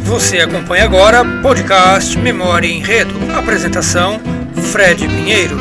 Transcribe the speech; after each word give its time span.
Você 0.00 0.40
acompanha 0.40 0.84
agora 0.84 1.24
podcast 1.42 2.18
Memória 2.18 2.66
em 2.66 2.78
Enredo. 2.78 3.14
Apresentação 3.34 4.20
Fred 4.70 5.06
Pinheiro. 5.08 5.56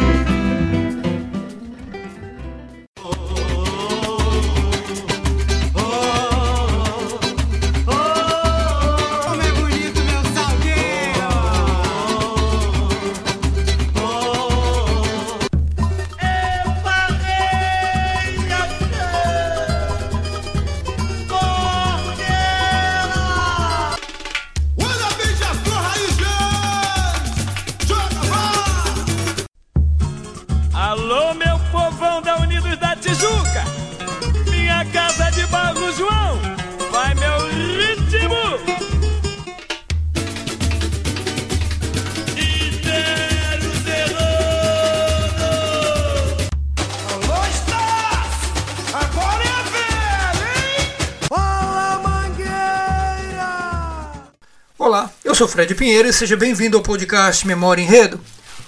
Eu 55.31 55.35
sou 55.35 55.47
Fred 55.47 55.73
Pinheiro 55.75 56.09
e 56.09 56.11
seja 56.11 56.35
bem-vindo 56.35 56.75
ao 56.75 56.83
podcast 56.83 57.47
Memória 57.47 57.81
Enredo. 57.81 58.19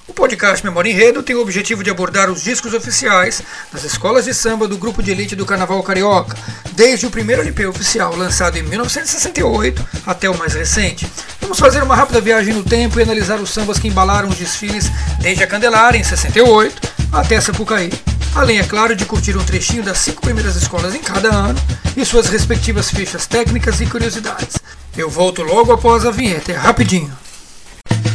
O 0.08 0.14
podcast 0.14 0.64
Memória 0.64 0.90
Enredo 0.90 1.22
tem 1.22 1.36
o 1.36 1.42
objetivo 1.42 1.84
de 1.84 1.90
abordar 1.90 2.32
os 2.32 2.42
discos 2.42 2.74
oficiais 2.74 3.44
das 3.70 3.84
escolas 3.84 4.24
de 4.24 4.34
samba 4.34 4.66
do 4.66 4.78
grupo 4.78 5.04
de 5.04 5.12
elite 5.12 5.36
do 5.36 5.46
Carnaval 5.46 5.84
Carioca, 5.84 6.38
desde 6.72 7.06
o 7.06 7.12
primeiro 7.12 7.42
LP 7.42 7.66
oficial, 7.66 8.16
lançado 8.16 8.58
em 8.58 8.64
1968, 8.64 9.86
até 10.06 10.30
o 10.30 10.38
mais 10.38 10.54
recente. 10.54 11.06
Vamos 11.42 11.60
fazer 11.60 11.84
uma 11.84 11.98
rápida 11.98 12.22
viagem 12.22 12.54
no 12.54 12.64
tempo 12.64 12.98
e 12.98 13.04
analisar 13.04 13.42
os 13.42 13.50
sambas 13.50 13.78
que 13.78 13.90
embalaram 13.90 14.30
os 14.30 14.38
desfiles 14.38 14.90
desde 15.20 15.44
a 15.44 15.48
Candelária, 15.48 15.98
em 15.98 16.04
68, 16.04 16.94
até 17.12 17.42
Sapucaí. 17.42 17.92
Além, 18.34 18.60
é 18.60 18.64
claro, 18.64 18.96
de 18.96 19.04
curtir 19.04 19.36
um 19.36 19.44
trechinho 19.44 19.84
das 19.84 19.98
cinco 19.98 20.22
primeiras 20.22 20.56
escolas 20.56 20.96
em 20.96 21.02
cada 21.02 21.28
ano 21.28 21.60
e 21.98 22.06
suas 22.06 22.30
respectivas 22.30 22.90
fichas 22.90 23.28
técnicas 23.28 23.82
e 23.82 23.86
curiosidades. 23.86 24.56
Eu 24.96 25.10
volto 25.10 25.42
logo 25.42 25.72
após 25.72 26.06
a 26.06 26.12
vinheta, 26.12 26.52
é 26.52 26.56
rapidinho. 26.56 27.12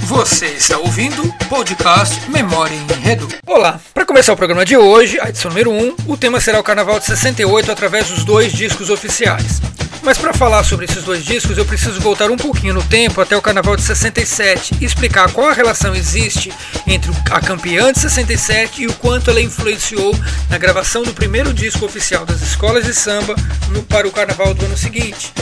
Você 0.04 0.46
está 0.46 0.78
ouvindo 0.78 1.24
o 1.24 1.32
podcast 1.48 2.30
Memória 2.30 2.72
em 2.72 2.92
Enredo. 2.92 3.26
Olá, 3.44 3.80
para 3.92 4.06
começar 4.06 4.32
o 4.32 4.36
programa 4.36 4.64
de 4.64 4.76
hoje, 4.76 5.18
a 5.20 5.28
edição 5.28 5.50
número 5.50 5.72
1, 5.72 5.96
o 6.06 6.16
tema 6.16 6.40
será 6.40 6.60
o 6.60 6.62
Carnaval 6.62 7.00
de 7.00 7.06
68 7.06 7.72
através 7.72 8.08
dos 8.08 8.24
dois 8.24 8.52
discos 8.52 8.90
oficiais. 8.90 9.60
Mas 10.04 10.18
para 10.18 10.32
falar 10.32 10.62
sobre 10.62 10.84
esses 10.84 11.02
dois 11.02 11.24
discos, 11.24 11.58
eu 11.58 11.64
preciso 11.64 12.00
voltar 12.00 12.30
um 12.30 12.36
pouquinho 12.36 12.74
no 12.74 12.82
tempo 12.84 13.20
até 13.20 13.36
o 13.36 13.42
Carnaval 13.42 13.74
de 13.74 13.82
67 13.82 14.76
e 14.80 14.84
explicar 14.84 15.32
qual 15.32 15.48
a 15.48 15.52
relação 15.52 15.96
existe 15.96 16.52
entre 16.86 17.10
a 17.32 17.40
campeã 17.40 17.92
de 17.92 17.98
67 17.98 18.84
e 18.84 18.86
o 18.86 18.94
quanto 18.94 19.30
ela 19.30 19.40
influenciou 19.40 20.14
na 20.48 20.56
gravação 20.56 21.02
do 21.02 21.12
primeiro 21.12 21.52
disco 21.52 21.84
oficial 21.84 22.24
das 22.24 22.40
escolas 22.40 22.84
de 22.84 22.94
samba 22.94 23.34
no, 23.70 23.82
para 23.82 24.06
o 24.06 24.12
Carnaval 24.12 24.54
do 24.54 24.64
ano 24.64 24.76
seguinte. 24.76 25.32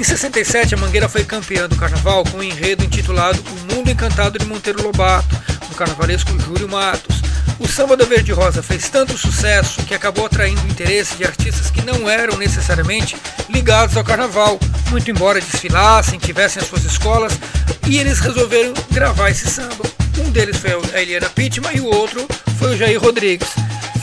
Em 0.00 0.02
67, 0.02 0.74
a 0.74 0.78
Mangueira 0.78 1.10
foi 1.10 1.24
campeã 1.24 1.68
do 1.68 1.76
carnaval 1.76 2.24
com 2.24 2.38
um 2.38 2.42
enredo 2.42 2.82
intitulado 2.82 3.38
O 3.38 3.74
Mundo 3.74 3.90
Encantado 3.90 4.38
de 4.38 4.46
Monteiro 4.46 4.82
Lobato, 4.82 5.36
no 5.68 5.74
carnavalesco 5.74 6.40
Júlio 6.40 6.66
Matos. 6.66 7.20
O 7.58 7.68
samba 7.68 7.98
da 7.98 8.06
Verde 8.06 8.32
Rosa 8.32 8.62
fez 8.62 8.88
tanto 8.88 9.18
sucesso 9.18 9.82
que 9.82 9.92
acabou 9.92 10.24
atraindo 10.24 10.62
o 10.62 10.68
interesse 10.68 11.16
de 11.16 11.24
artistas 11.24 11.70
que 11.70 11.82
não 11.82 12.08
eram 12.08 12.38
necessariamente 12.38 13.14
ligados 13.50 13.94
ao 13.94 14.02
carnaval, 14.02 14.58
muito 14.90 15.10
embora 15.10 15.38
desfilassem, 15.38 16.18
tivessem 16.18 16.62
as 16.62 16.68
suas 16.68 16.86
escolas, 16.86 17.38
e 17.86 17.98
eles 17.98 18.20
resolveram 18.20 18.72
gravar 18.90 19.28
esse 19.28 19.50
samba. 19.50 19.84
Um 20.16 20.30
deles 20.30 20.56
foi 20.56 20.70
a 20.94 21.02
Eliana 21.02 21.28
Pittman 21.28 21.76
e 21.76 21.80
o 21.82 21.94
outro 21.94 22.26
foi 22.58 22.72
o 22.72 22.76
Jair 22.78 22.98
Rodrigues. 22.98 23.50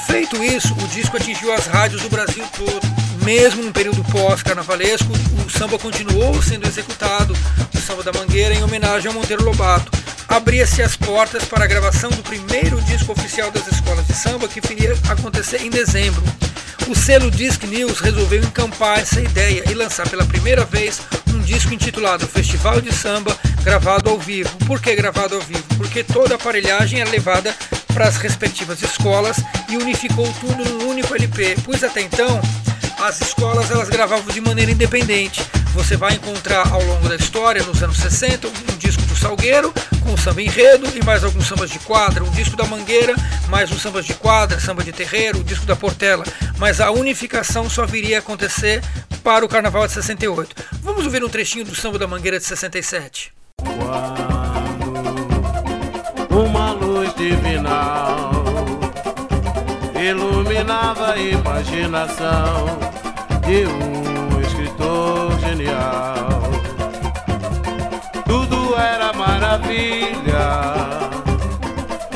Feito 0.05 0.43
isso, 0.43 0.75
o 0.75 0.87
disco 0.89 1.17
atingiu 1.17 1.51
as 1.51 1.65
rádios 1.65 2.03
do 2.03 2.09
Brasil 2.11 2.45
todo 2.55 3.06
mesmo 3.27 3.61
no 3.61 3.73
período 3.73 4.01
pós-carnavalesco, 4.05 5.11
o 5.45 5.49
samba 5.49 5.77
continuou 5.77 6.41
sendo 6.41 6.65
executado, 6.65 7.35
o 7.75 7.77
samba 7.77 8.01
da 8.01 8.13
Mangueira, 8.13 8.55
em 8.55 8.63
homenagem 8.63 9.09
ao 9.09 9.13
Monteiro 9.13 9.43
Lobato. 9.43 9.91
Abria-se 10.29 10.81
as 10.81 10.95
portas 10.95 11.43
para 11.43 11.65
a 11.65 11.67
gravação 11.67 12.09
do 12.09 12.23
primeiro 12.23 12.79
disco 12.83 13.11
oficial 13.11 13.51
das 13.51 13.67
escolas 13.67 14.07
de 14.07 14.13
samba, 14.13 14.47
que 14.47 14.61
viria 14.61 14.95
acontecer 15.09 15.61
em 15.61 15.69
dezembro. 15.69 16.23
O 16.87 16.95
selo 16.95 17.29
Disc 17.29 17.61
News 17.65 17.99
resolveu 17.99 18.41
encampar 18.41 18.99
essa 18.99 19.19
ideia 19.19 19.61
e 19.69 19.73
lançar 19.73 20.07
pela 20.07 20.25
primeira 20.25 20.63
vez 20.63 21.01
um 21.33 21.39
disco 21.39 21.73
intitulado 21.73 22.25
Festival 22.25 22.79
de 22.79 22.93
Samba, 22.93 23.37
gravado 23.61 24.09
ao 24.09 24.17
vivo. 24.17 24.55
Por 24.65 24.79
que 24.79 24.95
gravado 24.95 25.35
ao 25.35 25.41
vivo? 25.41 25.65
Porque 25.75 26.01
toda 26.01 26.35
a 26.35 26.37
aparelhagem 26.37 27.01
é 27.01 27.03
levada 27.03 27.53
para 27.93 28.07
as 28.07 28.15
respectivas 28.15 28.81
escolas 28.81 29.35
e 29.67 29.75
unificou 29.75 30.31
tudo 30.39 30.63
num 30.63 30.87
único 30.87 31.13
LP, 31.13 31.57
pois 31.65 31.83
até 31.83 31.99
então 32.01 32.39
as 33.07 33.21
escolas 33.21 33.71
elas 33.71 33.87
gravavam 33.87 34.27
de 34.33 34.41
maneira 34.41 34.69
independente. 34.69 35.41
Você 35.73 35.95
vai 35.95 36.15
encontrar 36.15 36.67
ao 36.69 36.83
longo 36.83 37.07
da 37.07 37.15
história, 37.15 37.63
nos 37.63 37.81
anos 37.81 37.95
60, 37.97 38.49
um 38.49 38.77
disco 38.77 39.01
do 39.03 39.15
Salgueiro, 39.15 39.73
com 40.03 40.17
samba 40.17 40.41
enredo 40.41 40.85
e 40.93 41.05
mais 41.05 41.23
alguns 41.23 41.47
sambas 41.47 41.69
de 41.69 41.79
quadra, 41.79 42.21
um 42.21 42.29
disco 42.31 42.57
da 42.57 42.65
Mangueira, 42.65 43.15
mais 43.47 43.71
uns 43.71 43.81
sambas 43.81 44.05
de 44.05 44.13
quadra, 44.13 44.59
samba 44.59 44.83
de 44.83 44.91
terreiro, 44.91 45.39
o 45.39 45.43
disco 45.43 45.65
da 45.65 45.73
Portela. 45.73 46.25
Mas 46.57 46.81
a 46.81 46.91
unificação 46.91 47.69
só 47.69 47.85
viria 47.85 48.17
a 48.17 48.19
acontecer 48.19 48.83
para 49.23 49.45
o 49.45 49.47
Carnaval 49.47 49.87
de 49.87 49.93
68. 49.93 50.53
Vamos 50.81 51.05
ouvir 51.05 51.23
um 51.23 51.29
trechinho 51.29 51.63
do 51.63 51.73
samba 51.73 51.97
da 51.97 52.07
Mangueira 52.07 52.39
de 52.39 52.45
67. 52.45 53.31
Quando 53.63 54.27
uma 56.29 56.73
luz 56.73 57.15
divinal 57.15 58.31
iluminava 59.97 61.13
a 61.13 61.17
imaginação 61.17 62.86
de 63.47 63.65
um 63.65 64.41
escritor 64.41 65.39
genial. 65.39 66.41
Tudo 68.25 68.75
era 68.77 69.13
maravilha, 69.13 70.49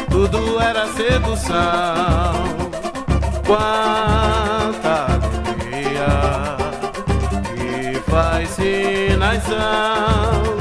tudo 0.09 0.59
era 0.59 0.87
sedução. 0.87 1.53
Quanta 3.45 5.07
alegria 5.13 6.57
que 7.55 8.11
faz 8.11 8.49
sinais 8.49 9.41
são. 9.43 10.60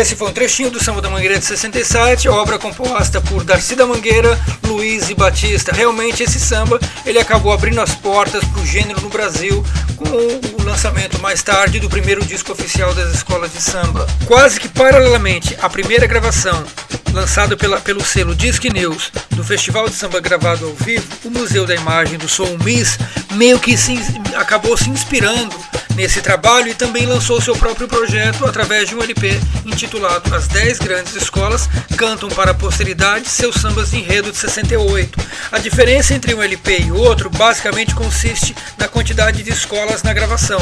Esse 0.00 0.16
foi 0.16 0.30
um 0.30 0.32
trechinho 0.32 0.70
do 0.70 0.82
Samba 0.82 1.02
da 1.02 1.10
Mangueira 1.10 1.38
de 1.38 1.44
67, 1.44 2.26
obra 2.26 2.58
composta 2.58 3.20
por 3.20 3.44
Darcy 3.44 3.76
da 3.76 3.84
Mangueira, 3.84 4.40
Luiz 4.66 5.10
e 5.10 5.14
Batista. 5.14 5.72
Realmente 5.72 6.22
esse 6.22 6.40
samba 6.40 6.80
ele 7.04 7.18
acabou 7.18 7.52
abrindo 7.52 7.82
as 7.82 7.94
portas 7.96 8.42
para 8.42 8.62
o 8.62 8.66
gênero 8.66 8.98
no 9.02 9.10
Brasil 9.10 9.62
com 9.96 10.08
o 10.08 10.64
lançamento 10.64 11.20
mais 11.20 11.42
tarde 11.42 11.78
do 11.78 11.90
primeiro 11.90 12.24
disco 12.24 12.50
oficial 12.50 12.94
das 12.94 13.12
escolas 13.12 13.52
de 13.52 13.60
samba. 13.60 14.06
Quase 14.24 14.58
que 14.58 14.70
paralelamente 14.70 15.54
à 15.60 15.68
primeira 15.68 16.06
gravação 16.06 16.64
lançado 17.12 17.54
pela, 17.58 17.78
pelo 17.78 18.02
selo 18.02 18.34
Disc 18.34 18.64
News 18.64 19.12
do 19.32 19.44
Festival 19.44 19.86
de 19.86 19.96
Samba 19.96 20.18
gravado 20.18 20.64
ao 20.64 20.72
vivo, 20.72 21.06
o 21.24 21.30
Museu 21.30 21.66
da 21.66 21.74
Imagem 21.74 22.16
do 22.16 22.28
Som 22.28 22.56
Miss 22.64 22.98
meio 23.32 23.60
que 23.60 23.76
se, 23.76 23.98
acabou 24.34 24.78
se 24.78 24.88
inspirando 24.88 25.54
nesse 25.94 26.20
trabalho 26.20 26.68
e 26.68 26.74
também 26.74 27.06
lançou 27.06 27.40
seu 27.40 27.54
próprio 27.56 27.88
projeto 27.88 28.46
através 28.46 28.88
de 28.88 28.94
um 28.94 29.02
LP 29.02 29.38
intitulado 29.64 30.34
As 30.34 30.46
10 30.48 30.78
Grandes 30.78 31.14
Escolas 31.14 31.68
Cantam 31.96 32.28
para 32.28 32.52
a 32.52 32.54
Posteridade 32.54 33.28
Seus 33.28 33.56
Sambas 33.56 33.90
de 33.90 33.98
Enredo 33.98 34.30
de 34.30 34.38
68. 34.38 35.18
A 35.52 35.58
diferença 35.58 36.14
entre 36.14 36.34
um 36.34 36.42
LP 36.42 36.84
e 36.86 36.92
outro 36.92 37.28
basicamente 37.28 37.94
consiste 37.94 38.54
na 38.78 38.88
quantidade 38.88 39.42
de 39.42 39.50
escolas 39.50 40.02
na 40.02 40.12
gravação. 40.12 40.60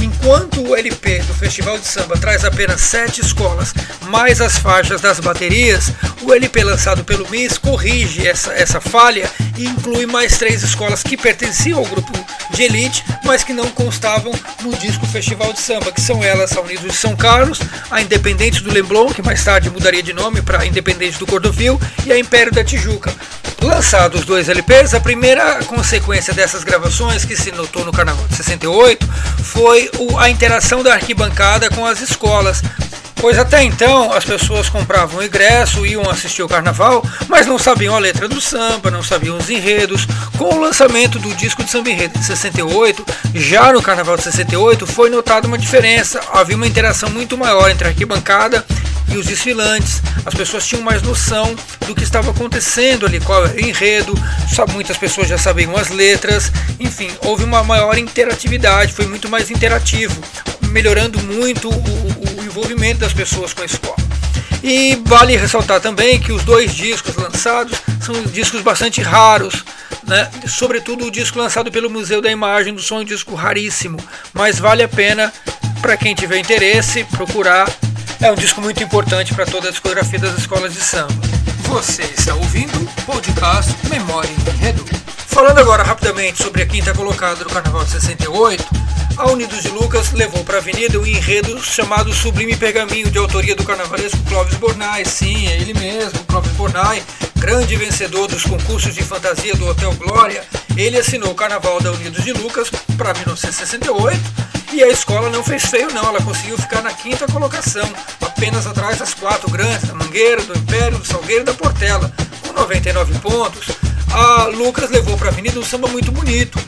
Enquanto 0.00 0.60
o 0.60 0.76
LP 0.76 1.20
do 1.20 1.34
Festival 1.34 1.78
de 1.78 1.86
Samba 1.86 2.16
traz 2.16 2.44
apenas 2.44 2.80
7 2.80 3.20
escolas, 3.20 3.72
mais 4.08 4.40
as 4.40 4.58
faixas 4.58 5.00
das 5.00 5.20
baterias, 5.20 5.92
o 6.22 6.32
LP 6.32 6.64
lançado 6.64 7.04
pelo 7.04 7.28
MIS 7.30 7.58
corrige 7.58 8.26
essa, 8.26 8.52
essa 8.52 8.80
falha 8.80 9.30
e 9.56 9.66
inclui 9.66 10.06
mais 10.06 10.36
três 10.36 10.62
escolas 10.62 11.02
que 11.02 11.16
pertenciam 11.16 11.78
ao 11.78 11.86
grupo 11.86 12.12
de 12.50 12.62
elite, 12.62 13.04
mas 13.24 13.44
que 13.44 13.52
não 13.52 13.68
constavam 13.70 14.32
no 14.62 14.74
disco 14.76 15.06
Festival 15.06 15.52
de 15.52 15.60
Samba, 15.60 15.92
que 15.92 16.00
são 16.00 16.22
elas 16.22 16.56
a 16.56 16.60
Unidos 16.60 16.90
de 16.90 16.96
São 16.96 17.14
Carlos, 17.14 17.60
a 17.90 18.00
Independente 18.00 18.62
do 18.62 18.72
Leblon, 18.72 19.12
que 19.12 19.22
mais 19.22 19.44
tarde 19.44 19.70
mudaria 19.70 20.02
de 20.02 20.12
nome 20.12 20.42
para 20.42 20.64
Independente 20.66 21.18
do 21.18 21.26
Cordovil, 21.26 21.80
e 22.04 22.12
a 22.12 22.18
Império 22.18 22.52
da 22.52 22.64
Tijuca. 22.64 23.12
Lançados 23.62 24.24
dois 24.24 24.48
LPs, 24.48 24.94
a 24.94 25.00
primeira 25.00 25.64
consequência 25.64 26.32
dessas 26.32 26.62
gravações 26.62 27.24
que 27.24 27.34
se 27.34 27.50
notou 27.52 27.84
no 27.84 27.92
Carnaval 27.92 28.26
de 28.28 28.36
68 28.36 29.06
foi 29.42 29.85
a 30.18 30.30
interação 30.30 30.82
da 30.82 30.94
arquibancada 30.94 31.68
com 31.70 31.84
as 31.84 32.00
escolas, 32.00 32.62
pois 33.16 33.38
até 33.38 33.62
então 33.62 34.12
as 34.12 34.24
pessoas 34.24 34.68
compravam 34.68 35.22
ingresso, 35.22 35.86
iam 35.86 36.08
assistir 36.08 36.42
o 36.42 36.48
carnaval, 36.48 37.04
mas 37.28 37.46
não 37.46 37.58
sabiam 37.58 37.94
a 37.94 37.98
letra 37.98 38.28
do 38.28 38.40
samba, 38.40 38.90
não 38.90 39.02
sabiam 39.02 39.36
os 39.36 39.50
enredos. 39.50 40.06
Com 40.38 40.54
o 40.54 40.60
lançamento 40.60 41.18
do 41.18 41.34
disco 41.34 41.64
de 41.64 41.70
samba 41.70 41.90
enredo 41.90 42.18
de 42.18 42.24
68, 42.24 43.04
já 43.34 43.72
no 43.72 43.82
carnaval 43.82 44.16
de 44.16 44.22
68 44.24 44.86
foi 44.86 45.10
notada 45.10 45.48
uma 45.48 45.58
diferença, 45.58 46.20
havia 46.32 46.56
uma 46.56 46.66
interação 46.66 47.10
muito 47.10 47.36
maior 47.36 47.70
entre 47.70 47.88
a 47.88 47.90
arquibancada 47.90 48.64
e 49.08 49.16
os 49.16 49.26
desfilantes. 49.26 50.02
As 50.24 50.34
pessoas 50.34 50.66
tinham 50.66 50.82
mais 50.82 51.02
noção 51.02 51.54
do 51.86 51.94
que 51.94 52.02
estava 52.02 52.30
acontecendo 52.30 53.06
ali, 53.06 53.20
qual 53.20 53.44
era 53.44 53.54
o 53.54 53.60
enredo, 53.60 54.14
muitas 54.72 54.96
pessoas 54.96 55.28
já 55.28 55.38
sabiam 55.38 55.76
as 55.76 55.88
letras, 55.88 56.50
enfim, 56.80 57.10
houve 57.22 57.44
uma 57.44 57.62
maior 57.62 57.96
interatividade, 57.98 58.92
foi 58.92 59.06
muito 59.06 59.28
mais 59.28 59.50
interativo, 59.50 60.20
melhorando 60.68 61.20
muito 61.22 61.68
o, 61.68 61.72
o, 61.72 62.40
o 62.40 62.44
envolvimento 62.44 63.00
das 63.00 63.12
pessoas 63.12 63.52
com 63.52 63.62
a 63.62 63.66
escola. 63.66 63.96
E 64.62 65.00
vale 65.04 65.36
ressaltar 65.36 65.80
também 65.80 66.18
que 66.18 66.32
os 66.32 66.42
dois 66.42 66.74
discos 66.74 67.14
lançados 67.14 67.78
são 68.00 68.20
discos 68.24 68.62
bastante 68.62 69.00
raros, 69.00 69.64
né? 70.06 70.28
sobretudo 70.46 71.06
o 71.06 71.10
disco 71.10 71.38
lançado 71.38 71.70
pelo 71.70 71.90
Museu 71.90 72.20
da 72.20 72.30
Imagem 72.30 72.74
do 72.74 72.82
Som, 72.82 72.98
é 72.98 73.00
um 73.00 73.04
disco 73.04 73.34
raríssimo, 73.34 73.98
mas 74.32 74.58
vale 74.58 74.82
a 74.82 74.88
pena 74.88 75.32
para 75.80 75.96
quem 75.96 76.14
tiver 76.14 76.38
interesse 76.38 77.04
procurar 77.04 77.68
é 78.20 78.30
um 78.30 78.34
disco 78.34 78.60
muito 78.60 78.82
importante 78.82 79.34
para 79.34 79.46
toda 79.46 79.68
a 79.68 79.70
discografia 79.70 80.18
das 80.18 80.38
escolas 80.38 80.72
de 80.72 80.80
samba. 80.80 81.14
Você 81.68 82.02
está 82.02 82.34
ouvindo 82.34 82.80
o 82.80 83.02
podcast 83.02 83.74
Memória 83.88 84.30
em 84.30 84.50
Enredo. 84.50 84.84
Falando 85.26 85.58
agora 85.58 85.82
rapidamente 85.82 86.42
sobre 86.42 86.62
a 86.62 86.66
quinta 86.66 86.94
colocada 86.94 87.44
do 87.44 87.50
Carnaval 87.50 87.84
de 87.84 87.90
68, 87.90 88.64
a 89.16 89.26
Unidos 89.30 89.62
de 89.62 89.68
Lucas 89.68 90.12
levou 90.12 90.44
para 90.44 90.56
a 90.56 90.60
avenida 90.60 90.98
um 90.98 91.06
enredo 91.06 91.62
chamado 91.62 92.12
Sublime 92.12 92.54
Pergaminho, 92.56 93.10
de 93.10 93.18
autoria 93.18 93.54
do 93.54 93.64
carnavalesco 93.64 94.18
Clóvis 94.28 94.54
Bornai. 94.56 95.04
Sim, 95.04 95.48
é 95.48 95.56
ele 95.56 95.72
mesmo, 95.72 96.22
Clóvis 96.24 96.52
Bornai, 96.52 97.02
grande 97.36 97.76
vencedor 97.76 98.28
dos 98.28 98.44
concursos 98.44 98.94
de 98.94 99.02
fantasia 99.02 99.54
do 99.54 99.66
Hotel 99.66 99.92
Glória. 99.94 100.44
Ele 100.76 100.98
assinou 100.98 101.30
o 101.30 101.34
Carnaval 101.34 101.80
da 101.80 101.92
Unidos 101.92 102.22
de 102.22 102.32
Lucas 102.32 102.70
para 102.98 103.14
1968 103.14 104.20
e 104.74 104.82
a 104.82 104.88
escola 104.88 105.30
não 105.30 105.42
fez 105.42 105.64
feio, 105.64 105.92
não. 105.92 106.06
Ela 106.06 106.22
conseguiu 106.22 106.58
ficar 106.58 106.82
na 106.82 106.92
quinta 106.92 107.26
colocação, 107.26 107.88
apenas 108.20 108.66
atrás 108.66 108.98
das 108.98 109.14
quatro 109.14 109.50
grandes, 109.50 109.88
da 109.88 109.94
Mangueira, 109.94 110.42
do 110.42 110.58
Império, 110.58 110.98
do 110.98 111.06
Salgueiro 111.06 111.42
e 111.42 111.46
da 111.46 111.54
Portela, 111.54 112.12
com 112.46 112.52
99 112.52 113.18
pontos. 113.20 113.68
A 114.12 114.44
Lucas 114.44 114.90
levou 114.90 115.16
para 115.16 115.28
a 115.28 115.30
Avenida 115.30 115.58
um 115.58 115.64
samba 115.64 115.88
muito 115.88 116.12
bonito, 116.12 116.58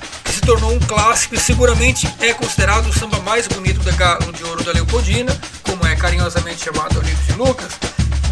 tornou 0.48 0.72
um 0.72 0.78
clássico 0.78 1.34
e 1.34 1.38
seguramente 1.38 2.08
é 2.20 2.32
considerado 2.32 2.86
o 2.86 2.98
samba 2.98 3.18
mais 3.18 3.46
bonito 3.46 3.80
da 3.80 3.92
Galo 3.92 4.32
de 4.32 4.42
Ouro 4.44 4.64
da 4.64 4.72
Leopoldina, 4.72 5.30
como 5.62 5.86
é 5.86 5.94
carinhosamente 5.94 6.64
chamado 6.64 6.98
Olímpio 6.98 7.22
de 7.26 7.32
Lucas. 7.34 7.72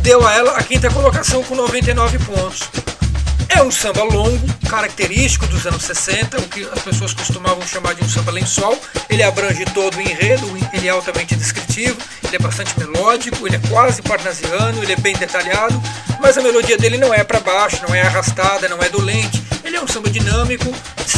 Deu 0.00 0.26
a 0.26 0.32
ela 0.32 0.56
a 0.56 0.62
quinta 0.62 0.90
colocação 0.90 1.44
com 1.44 1.54
99 1.54 2.18
pontos. 2.20 2.70
É 3.50 3.62
um 3.62 3.70
samba 3.70 4.02
longo, 4.02 4.46
característico 4.66 5.46
dos 5.48 5.66
anos 5.66 5.82
60, 5.82 6.38
o 6.38 6.48
que 6.48 6.66
as 6.72 6.80
pessoas 6.80 7.12
costumavam 7.12 7.60
chamar 7.66 7.94
de 7.94 8.02
um 8.02 8.08
samba 8.08 8.32
lençol. 8.32 8.80
Ele 9.10 9.22
abrange 9.22 9.66
todo 9.66 9.98
o 9.98 10.00
enredo, 10.00 10.46
ele 10.72 10.88
é 10.88 10.90
altamente 10.90 11.36
descritivo, 11.36 11.98
ele 12.24 12.36
é 12.36 12.38
bastante 12.38 12.72
melódico, 12.78 13.46
ele 13.46 13.56
é 13.56 13.60
quase 13.68 14.00
parnasiano, 14.00 14.82
ele 14.82 14.94
é 14.94 14.96
bem 14.96 15.14
detalhado, 15.16 15.78
mas 16.18 16.38
a 16.38 16.40
melodia 16.40 16.78
dele 16.78 16.96
não 16.96 17.12
é 17.12 17.22
para 17.22 17.40
baixo, 17.40 17.82
não 17.86 17.94
é 17.94 18.00
arrastada, 18.00 18.70
não 18.70 18.82
é 18.82 18.88
dolente. 18.88 19.44
Ele 19.66 19.76
é 19.76 19.82
um 19.82 19.88
samba 19.88 20.08
dinâmico, 20.08 20.72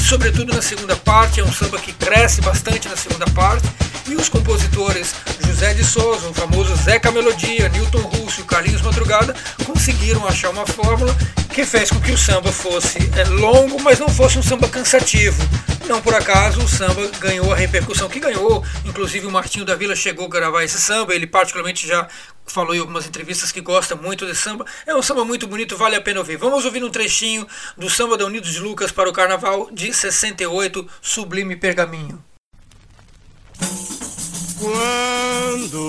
sobretudo 0.09 0.55
na 0.55 0.63
segunda 0.63 0.97
parte, 0.97 1.39
é 1.39 1.45
um 1.45 1.53
samba 1.53 1.79
que 1.79 1.93
cresce 1.93 2.41
bastante 2.41 2.89
na 2.89 2.97
segunda 2.97 3.27
parte. 3.27 3.69
E 4.09 4.15
os 4.15 4.31
compositores 4.31 5.15
José 5.47 5.75
de 5.75 5.85
Souza, 5.85 6.29
o 6.29 6.33
famoso 6.33 6.75
Zeca 6.77 7.11
Melodia, 7.11 7.69
Newton 7.69 7.99
Russo 7.99 8.41
e 8.41 8.45
Carlinhos 8.45 8.81
Madrugada 8.81 9.37
conseguiram 9.67 10.27
achar 10.27 10.49
uma 10.49 10.67
fórmula 10.67 11.15
que 11.53 11.67
fez 11.67 11.91
com 11.91 12.01
que 12.01 12.11
o 12.11 12.17
samba 12.17 12.51
fosse 12.51 12.99
é, 13.19 13.25
longo, 13.25 13.83
mas 13.83 13.99
não 13.99 14.09
fosse 14.09 14.39
um 14.39 14.43
samba 14.43 14.67
cansativo. 14.67 15.43
Não 15.87 16.01
por 16.01 16.15
acaso 16.15 16.63
o 16.63 16.69
samba 16.69 17.07
ganhou 17.19 17.53
a 17.53 17.57
repercussão 17.57 18.09
que 18.09 18.21
ganhou. 18.21 18.65
Inclusive 18.85 19.27
o 19.27 19.31
Martinho 19.31 19.65
da 19.65 19.75
Vila 19.75 19.97
chegou 19.97 20.27
a 20.27 20.31
gravar 20.31 20.65
esse 20.65 20.81
samba. 20.81 21.15
Ele 21.15 21.27
particularmente 21.27 21.87
já 21.87 22.07
falou 22.53 22.75
em 22.75 22.79
algumas 22.79 23.07
entrevistas 23.07 23.53
que 23.53 23.61
gosta 23.61 23.95
muito 23.95 24.27
desse 24.27 24.43
samba. 24.43 24.65
É 24.87 24.95
um 24.95 25.03
samba 25.03 25.25
muito 25.25 25.47
bonito, 25.47 25.77
vale 25.77 25.97
a 25.97 26.01
pena 26.01 26.21
ouvir. 26.21 26.37
Vamos 26.37 26.65
ouvir 26.65 26.83
um 26.85 26.91
trechinho 26.91 27.47
do 27.77 27.89
samba 27.91 28.17
da 28.17 28.27
Unidos 28.27 28.53
de 28.53 28.61
Lucas 28.61 28.91
para 28.91 29.09
o 29.09 29.13
Carnaval 29.13 29.69
de 29.73 29.93
68, 29.93 30.89
Sublime 31.01 31.57
Pergaminho. 31.57 32.23
Quando 34.59 35.87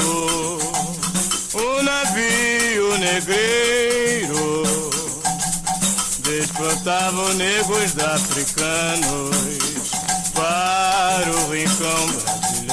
o 1.54 1.84
navio 1.84 2.98
negreiro 3.00 4.64
desfrutavam 6.20 7.34
negros 7.34 7.98
africanos 7.98 9.90
para 10.34 11.32
o 11.32 11.52
rincão 11.52 12.08
brasileiro, 12.08 12.69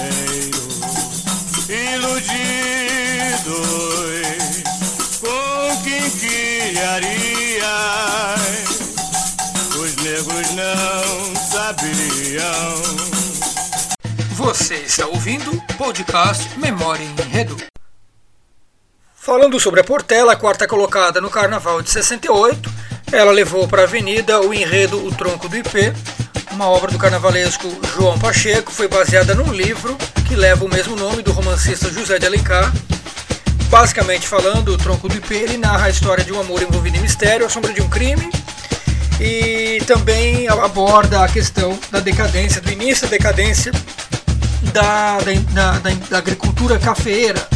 os 9.79 9.97
negros 9.97 10.51
não 10.53 11.37
sabiam 11.37 13.07
você 14.37 14.75
está 14.75 15.07
ouvindo 15.07 15.51
o 15.51 15.61
podcast 15.77 16.59
Memória 16.59 17.03
em 17.03 17.11
Enredo. 17.23 17.57
Falando 19.17 19.59
sobre 19.59 19.81
a 19.81 19.85
Portela, 19.85 20.37
quarta 20.37 20.69
colocada 20.69 21.21
no 21.21 21.29
Carnaval 21.31 21.83
de 21.83 21.91
68, 21.91 22.71
ela 23.11 23.33
levou 23.33 23.67
para 23.67 23.83
a 23.83 23.85
avenida 23.87 24.41
o 24.41 24.55
enredo 24.55 25.05
O 25.05 25.11
Tronco 25.11 25.49
do 25.49 25.57
IP, 25.57 25.93
uma 26.53 26.69
obra 26.69 26.93
do 26.93 26.99
carnavalesco 26.99 27.67
João 27.95 28.19
Pacheco, 28.19 28.71
foi 28.71 28.89
baseada 28.89 29.35
num 29.35 29.53
livro 29.53 29.97
que 30.29 30.37
leva 30.37 30.65
o 30.65 30.69
mesmo 30.69 30.95
nome 30.95 31.23
do 31.23 31.33
romancista 31.33 31.91
José 31.91 32.19
de 32.19 32.27
Alencar. 32.27 32.73
Basicamente 33.69 34.27
falando, 34.27 34.69
o 34.69 34.79
Tronco 34.79 35.09
do 35.09 35.17
IP 35.17 35.35
ele 35.35 35.57
narra 35.57 35.87
a 35.87 35.91
história 35.91 36.25
de 36.25 36.33
um 36.33 36.41
amor 36.41 36.63
envolvido 36.63 36.97
em 36.97 37.01
mistério, 37.01 37.45
a 37.45 37.49
sombra 37.49 37.73
de 37.73 37.83
um 37.83 37.89
crime, 37.89 38.31
e 39.21 39.83
também 39.87 40.49
aborda 40.49 41.25
a 41.25 41.29
questão 41.29 41.79
da 41.91 42.01
decadência, 42.01 42.61
do 42.61 42.71
início 42.71 43.07
da 43.07 43.11
decadência 43.11 43.73
da, 44.73 45.19
da, 45.53 45.79
da, 45.79 45.91
da 46.11 46.19
agricultura 46.19 46.79
cafeeira 46.79 47.47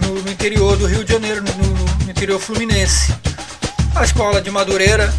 no, 0.00 0.22
no, 0.22 0.30
interior 0.30 0.76
do 0.76 0.86
Rio 0.86 1.04
de 1.04 1.12
Janeiro, 1.12 1.42
no, 1.42 1.52
no, 1.52 2.10
interior 2.10 2.40
fluminense. 2.40 3.14
A 3.94 4.04
escola 4.04 4.40
de 4.40 4.50
Madureira, 4.50 5.12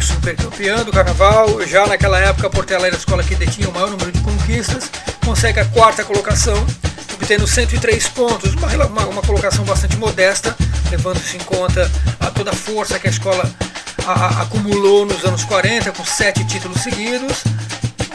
super 0.00 0.36
campeã 0.36 0.82
do 0.82 0.90
carnaval, 0.90 1.66
já 1.66 1.86
naquela 1.86 2.18
época 2.18 2.46
a 2.46 2.50
Portela 2.50 2.86
era 2.86 2.96
a 2.96 2.98
escola 2.98 3.22
que 3.22 3.34
detinha 3.34 3.68
o 3.68 3.72
maior 3.72 3.90
número 3.90 4.10
de 4.10 4.20
conquistas, 4.20 4.90
consegue 5.24 5.60
a 5.60 5.64
quarta 5.66 6.04
colocação, 6.04 6.54
obtendo 7.14 7.46
103 7.46 8.08
pontos, 8.08 8.54
uma, 8.54 8.68
uma, 8.86 9.06
uma 9.06 9.22
colocação 9.22 9.64
bastante 9.64 9.96
modesta, 9.96 10.54
levando-se 10.90 11.36
em 11.36 11.40
conta 11.40 11.90
a 12.20 12.30
toda 12.30 12.50
a 12.50 12.54
força 12.54 12.98
que 12.98 13.06
a 13.06 13.10
escola 13.10 13.48
a, 14.06 14.12
a, 14.12 14.42
acumulou 14.42 15.06
nos 15.06 15.24
anos 15.24 15.44
40, 15.44 15.92
com 15.92 16.04
sete 16.04 16.44
títulos 16.44 16.82
seguidos, 16.82 17.42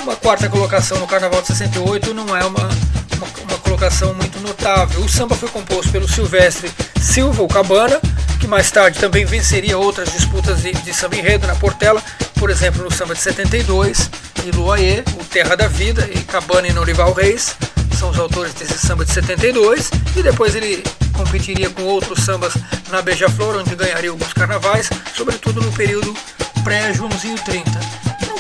uma 0.03 0.15
quarta 0.15 0.48
colocação 0.50 0.98
no 1.00 1.08
Carnaval 1.08 1.41
de 1.41 1.48
68 1.48 2.13
não 2.13 2.36
é 2.36 2.44
uma, 2.46 2.70
uma, 3.15 3.27
uma 3.44 3.58
colocação 3.60 4.13
muito 4.13 4.39
notável. 4.39 5.01
O 5.01 5.10
samba 5.10 5.36
foi 5.36 5.50
composto 5.50 5.91
pelo 5.91 6.08
Silvestre 6.08 6.72
Silva, 7.01 7.44
o 7.44 7.48
Cabana, 7.48 8.00
que 8.39 8.48
mais 8.48 8.72
tarde 8.72 9.00
também 9.00 9.25
venceria 9.25 9.77
outras 9.77 10.12
disputas 10.12 10.62
de, 10.62 10.72
de 10.72 10.94
samba 10.94 11.15
enredo 11.15 11.46
na 11.48 11.56
Portela, 11.56 12.01
por 12.36 12.50
exemplo, 12.50 12.84
no 12.84 12.91
samba 12.91 13.13
de 13.13 13.22
72, 13.22 14.10
e 14.46 14.51
Luaê, 14.51 15.03
o 15.20 15.24
Terra 15.25 15.56
da 15.56 15.68
Vida, 15.68 16.10
e 16.13 16.20
Cabana 16.22 16.68
e 16.68 16.74
Norival 16.74 17.13
Reis, 17.13 17.56
são 18.00 18.12
os 18.12 18.18
autores 18.18 18.53
desse 18.53 18.77
samba 18.77 19.03
de 19.03 19.12
72, 19.12 19.91
e 20.15 20.24
depois 20.24 20.56
ele 20.56 20.82
competiria 21.12 21.70
com 21.70 21.84
outros 21.84 22.24
sambas 22.24 22.53
na 22.89 23.01
Beija-Flor, 23.01 23.58
onde 23.58 23.75
ganharia 23.75 24.10
alguns 24.10 24.32
carnavais, 24.32 24.89
sobretudo 25.13 25.60
no 25.60 25.70
período 25.74 26.15
pré-Joãozinho 26.63 27.36
30. 27.44 27.70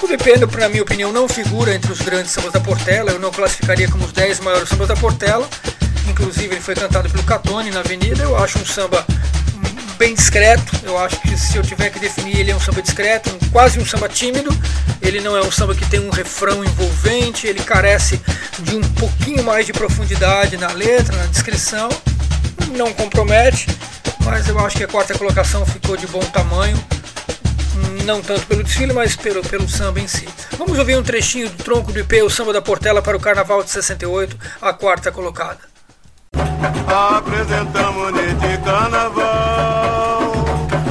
O 0.01 0.07
Dependo, 0.07 0.47
na 0.57 0.69
minha 0.69 0.81
opinião, 0.81 1.11
não 1.11 1.27
figura 1.27 1.75
entre 1.75 1.91
os 1.91 1.99
grandes 1.99 2.31
sambas 2.31 2.53
da 2.53 2.61
Portela. 2.61 3.11
Eu 3.11 3.19
não 3.19 3.31
classificaria 3.31 3.91
como 3.91 4.05
os 4.05 4.13
10 4.13 4.39
maiores 4.39 4.69
sambas 4.69 4.87
da 4.87 4.95
Portela. 4.95 5.45
Inclusive, 6.07 6.53
ele 6.53 6.61
foi 6.61 6.73
cantado 6.73 7.09
pelo 7.09 7.23
Catone 7.23 7.69
na 7.69 7.81
Avenida. 7.81 8.23
Eu 8.23 8.37
acho 8.37 8.59
um 8.59 8.65
samba 8.65 9.05
bem 9.99 10.15
discreto. 10.15 10.79
Eu 10.83 10.97
acho 10.97 11.19
que 11.21 11.37
se 11.37 11.57
eu 11.57 11.61
tiver 11.61 11.89
que 11.89 11.99
definir, 11.99 12.39
ele 12.39 12.51
é 12.51 12.55
um 12.55 12.59
samba 12.59 12.81
discreto, 12.81 13.29
um, 13.29 13.49
quase 13.51 13.77
um 13.77 13.85
samba 13.85 14.07
tímido. 14.07 14.49
Ele 15.01 15.19
não 15.19 15.35
é 15.35 15.41
um 15.41 15.51
samba 15.51 15.75
que 15.75 15.85
tem 15.89 15.99
um 15.99 16.09
refrão 16.09 16.63
envolvente. 16.63 17.45
Ele 17.45 17.61
carece 17.61 18.19
de 18.59 18.77
um 18.77 18.81
pouquinho 18.93 19.43
mais 19.43 19.65
de 19.65 19.73
profundidade 19.73 20.55
na 20.55 20.71
letra, 20.71 21.15
na 21.17 21.25
descrição. 21.25 21.89
Não 22.75 22.93
compromete, 22.93 23.67
mas 24.23 24.47
eu 24.47 24.57
acho 24.59 24.77
que 24.77 24.83
a 24.85 24.87
quarta 24.87 25.17
colocação 25.17 25.65
ficou 25.65 25.97
de 25.97 26.07
bom 26.07 26.21
tamanho 26.21 26.81
não 28.05 28.23
tanto 28.23 28.47
pelo 28.47 28.63
desfile, 28.63 28.91
mas 28.91 29.15
pelo, 29.15 29.43
pelo 29.43 29.69
samba 29.69 29.99
em 29.99 30.07
si. 30.07 30.27
Vamos 30.57 30.79
ouvir 30.79 30.97
um 30.97 31.03
trechinho 31.03 31.47
do 31.47 31.63
tronco 31.63 31.91
do 31.91 31.99
IP, 31.99 32.23
o 32.23 32.29
samba 32.29 32.51
da 32.51 32.59
Portela 32.59 33.03
para 33.03 33.15
o 33.15 33.19
Carnaval 33.19 33.61
de 33.61 33.69
68, 33.69 34.35
a 34.59 34.73
quarta 34.73 35.11
colocada. 35.11 35.68
Apresentamos 37.17 38.11
neste 38.13 38.57
carnaval. 38.59 40.31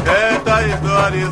Esta 0.06 0.62
história 0.66 1.28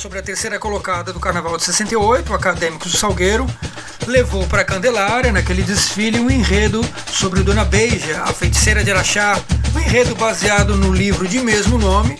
sobre 0.00 0.18
a 0.18 0.22
terceira 0.22 0.58
colocada 0.58 1.12
do 1.12 1.20
Carnaval 1.20 1.58
de 1.58 1.64
68, 1.64 2.32
o 2.32 2.34
Acadêmicos 2.34 2.90
do 2.90 2.96
Salgueiro 2.96 3.46
levou 4.06 4.46
para 4.46 4.64
Candelária, 4.64 5.30
naquele 5.30 5.62
desfile, 5.62 6.18
um 6.18 6.30
enredo 6.30 6.82
sobre 7.12 7.42
Dona 7.42 7.66
Beija, 7.66 8.22
a 8.22 8.32
feiticeira 8.32 8.82
de 8.82 8.90
Araxá, 8.90 9.38
um 9.74 9.78
enredo 9.78 10.14
baseado 10.14 10.74
no 10.74 10.90
livro 10.90 11.28
de 11.28 11.40
mesmo 11.40 11.76
nome, 11.76 12.18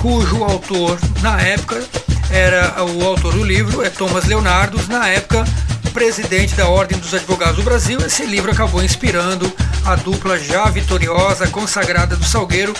cujo 0.00 0.42
autor, 0.42 0.98
na 1.20 1.40
época, 1.40 1.80
era 2.28 2.82
o 2.82 3.06
autor 3.06 3.34
do 3.34 3.44
livro, 3.44 3.84
é 3.84 3.88
Thomas 3.88 4.24
Leonardo, 4.24 4.76
na 4.88 5.06
época 5.06 5.44
presidente 5.92 6.54
da 6.54 6.68
Ordem 6.68 6.98
dos 6.98 7.12
Advogados 7.12 7.56
do 7.56 7.62
Brasil. 7.62 7.98
Esse 8.04 8.24
livro 8.24 8.50
acabou 8.50 8.82
inspirando 8.82 9.52
a 9.84 9.94
dupla 9.94 10.38
já 10.38 10.64
vitoriosa, 10.64 11.46
consagrada 11.48 12.16
do 12.16 12.24
Salgueiro, 12.24 12.72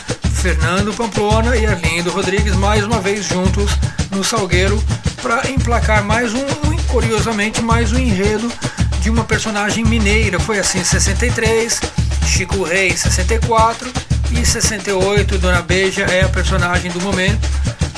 Fernando 0.43 0.93
Pamplona 0.93 1.57
e 1.57 1.65
Arlindo 1.65 2.11
Rodrigues, 2.11 2.57
mais 2.57 2.85
uma 2.85 3.01
vez 3.01 3.27
juntos 3.27 3.71
no 4.11 4.25
Salgueiro, 4.25 4.83
para 5.23 5.49
emplacar 5.49 6.03
mais 6.03 6.35
um, 6.35 6.45
curiosamente, 6.89 7.63
mais 7.63 7.93
um 7.93 7.99
enredo 7.99 8.53
de 9.01 9.09
uma 9.09 9.23
personagem 9.23 9.85
mineira. 9.85 10.41
Foi 10.41 10.59
assim 10.59 10.81
em 10.81 10.85
63, 10.85 11.81
Chico 12.27 12.65
Rei 12.65 12.89
em 12.89 12.97
64 12.97 13.89
e 14.33 14.41
em 14.41 14.45
68 14.45 15.39
Dona 15.39 15.63
Beija 15.63 16.03
é 16.07 16.25
a 16.25 16.29
personagem 16.29 16.91
do 16.91 17.01
momento 17.01 17.49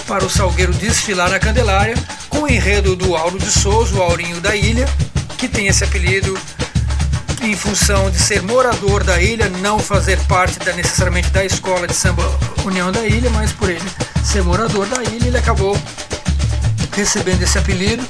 para 0.07 0.23
o 0.23 0.29
Salgueiro 0.29 0.75
desfilar 0.75 1.31
na 1.31 1.39
Candelária 1.39 1.97
com 2.29 2.41
o 2.41 2.49
enredo 2.49 2.95
do 2.95 3.17
Auro 3.17 3.39
de 3.39 3.51
Souza, 3.51 3.97
o 3.97 4.03
Aurinho 4.03 4.39
da 4.43 4.55
Ilha, 4.55 4.87
que 5.39 5.49
tem 5.49 5.69
esse 5.69 5.83
apelido 5.83 6.39
em 7.45 7.55
função 7.55 8.11
de 8.11 8.19
ser 8.19 8.43
morador 8.43 9.05
da 9.05 9.21
ilha, 9.21 9.49
não 9.61 9.79
fazer 9.79 10.19
parte 10.21 10.59
da, 10.61 10.73
necessariamente 10.73 11.29
da 11.31 11.45
escola 11.45 11.87
de 11.87 11.95
samba 11.95 12.23
União 12.65 12.91
da 12.91 13.07
Ilha, 13.07 13.29
mas 13.31 13.53
por 13.53 13.69
ele 13.69 13.85
ser 14.25 14.43
morador 14.43 14.87
da 14.87 15.03
ilha, 15.03 15.27
ele 15.27 15.37
acabou 15.37 15.77
recebendo 16.93 17.43
esse 17.43 17.59
apelido. 17.59 18.03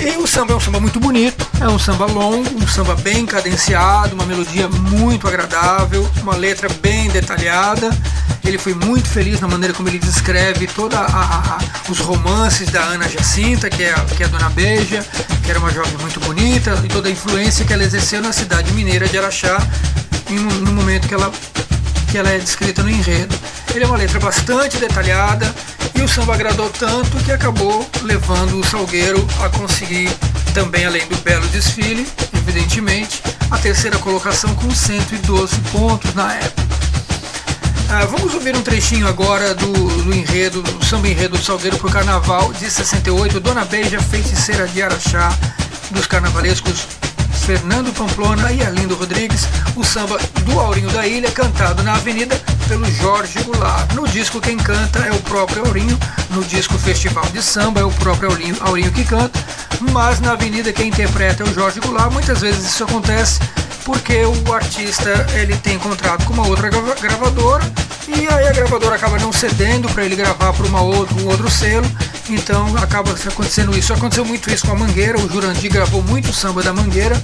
E 0.00 0.16
o 0.18 0.26
samba 0.26 0.52
é 0.52 0.56
um 0.56 0.60
samba 0.60 0.78
muito 0.78 1.00
bonito, 1.00 1.44
é 1.60 1.68
um 1.68 1.78
samba 1.78 2.06
longo, 2.06 2.48
um 2.62 2.68
samba 2.68 2.94
bem 2.96 3.26
cadenciado, 3.26 4.14
uma 4.14 4.24
melodia 4.24 4.68
muito 4.68 5.26
agradável, 5.26 6.08
uma 6.22 6.36
letra 6.36 6.68
bem 6.80 7.08
detalhada. 7.08 7.90
Ele 8.46 8.58
foi 8.58 8.74
muito 8.74 9.08
feliz 9.08 9.40
na 9.40 9.48
maneira 9.48 9.74
como 9.74 9.88
ele 9.88 9.98
descreve 9.98 10.68
todos 10.68 10.96
os 11.88 11.98
romances 11.98 12.70
da 12.70 12.80
Ana 12.80 13.08
Jacinta, 13.08 13.68
que 13.68 13.82
é, 13.82 13.92
a, 13.92 14.00
que 14.04 14.22
é 14.22 14.26
a 14.26 14.28
Dona 14.28 14.48
Beija, 14.50 15.04
que 15.42 15.50
era 15.50 15.58
uma 15.58 15.72
jovem 15.72 15.98
muito 15.98 16.20
bonita, 16.20 16.80
e 16.84 16.88
toda 16.88 17.08
a 17.08 17.10
influência 17.10 17.64
que 17.64 17.72
ela 17.72 17.82
exerceu 17.82 18.22
na 18.22 18.32
cidade 18.32 18.72
mineira 18.72 19.08
de 19.08 19.18
Araxá, 19.18 19.58
em, 20.30 20.36
no 20.36 20.72
momento 20.72 21.08
que 21.08 21.14
ela, 21.14 21.32
que 22.08 22.16
ela 22.16 22.30
é 22.30 22.38
descrita 22.38 22.84
no 22.84 22.88
enredo. 22.88 23.34
Ele 23.74 23.84
é 23.84 23.86
uma 23.86 23.96
letra 23.96 24.20
bastante 24.20 24.76
detalhada 24.78 25.52
e 25.96 26.02
o 26.02 26.08
samba 26.08 26.34
agradou 26.34 26.70
tanto 26.70 27.16
que 27.24 27.32
acabou 27.32 27.88
levando 28.02 28.60
o 28.60 28.64
Salgueiro 28.64 29.26
a 29.42 29.48
conseguir, 29.48 30.08
também 30.54 30.86
além 30.86 31.04
do 31.08 31.16
belo 31.16 31.46
desfile, 31.48 32.06
evidentemente, 32.32 33.20
a 33.50 33.58
terceira 33.58 33.98
colocação 33.98 34.54
com 34.54 34.72
112 34.72 35.56
pontos 35.72 36.14
na 36.14 36.32
época. 36.32 36.65
Ah, 37.88 38.04
vamos 38.04 38.34
ouvir 38.34 38.56
um 38.56 38.62
trechinho 38.62 39.06
agora 39.06 39.54
do, 39.54 39.72
do 39.72 40.12
enredo, 40.12 40.60
do 40.60 40.84
samba 40.84 41.08
enredo 41.08 41.38
do 41.38 41.42
Salgueiro 41.42 41.78
para 41.78 41.86
o 41.86 41.90
Carnaval 41.90 42.52
de 42.52 42.68
68, 42.68 43.38
Dona 43.38 43.64
Beija, 43.64 44.00
feiticeira 44.00 44.66
de 44.66 44.82
Araxá, 44.82 45.32
dos 45.92 46.06
carnavalescos 46.06 46.86
Fernando 47.46 47.94
Pamplona 47.94 48.50
e 48.50 48.60
Arlindo 48.60 48.96
Rodrigues, 48.96 49.46
o 49.76 49.84
samba 49.84 50.18
do 50.44 50.58
Aurinho 50.58 50.90
da 50.90 51.06
Ilha, 51.06 51.30
cantado 51.30 51.84
na 51.84 51.94
Avenida 51.94 52.34
pelo 52.66 52.84
Jorge 52.90 53.40
Goulart. 53.44 53.92
No 53.94 54.06
disco 54.08 54.40
quem 54.40 54.56
canta 54.56 54.98
é 54.98 55.12
o 55.12 55.20
próprio 55.20 55.64
Aurinho, 55.64 55.96
no 56.30 56.44
disco 56.44 56.76
Festival 56.76 57.24
de 57.26 57.40
Samba 57.40 57.80
é 57.80 57.84
o 57.84 57.92
próprio 57.92 58.30
Aurinho, 58.30 58.56
Aurinho 58.60 58.90
que 58.90 59.04
canta, 59.04 59.38
mas 59.92 60.18
na 60.18 60.32
Avenida 60.32 60.72
quem 60.72 60.88
interpreta 60.88 61.44
é 61.44 61.46
o 61.46 61.54
Jorge 61.54 61.78
Goulart. 61.78 62.12
Muitas 62.12 62.40
vezes 62.40 62.66
isso 62.66 62.82
acontece 62.82 63.38
porque 63.86 64.24
o 64.24 64.52
artista 64.52 65.10
ele 65.32 65.56
tem 65.58 65.78
contrato 65.78 66.24
com 66.24 66.32
uma 66.32 66.48
outra 66.48 66.68
gravadora 66.68 67.64
e 68.08 68.26
aí 68.26 68.48
a 68.48 68.52
gravadora 68.52 68.96
acaba 68.96 69.16
não 69.16 69.32
cedendo 69.32 69.88
para 69.90 70.04
ele 70.04 70.16
gravar 70.16 70.52
para 70.52 70.66
uma 70.66 70.80
outra, 70.80 71.14
um 71.22 71.28
outro 71.28 71.48
selo, 71.48 71.86
então 72.28 72.76
acaba 72.78 73.12
acontecendo 73.12 73.78
isso. 73.78 73.92
Aconteceu 73.92 74.24
muito 74.24 74.52
isso 74.52 74.66
com 74.66 74.72
a 74.72 74.74
Mangueira, 74.74 75.16
o 75.16 75.28
Jurandir 75.28 75.72
gravou 75.72 76.02
muito 76.02 76.32
samba 76.32 76.64
da 76.64 76.72
Mangueira 76.72 77.14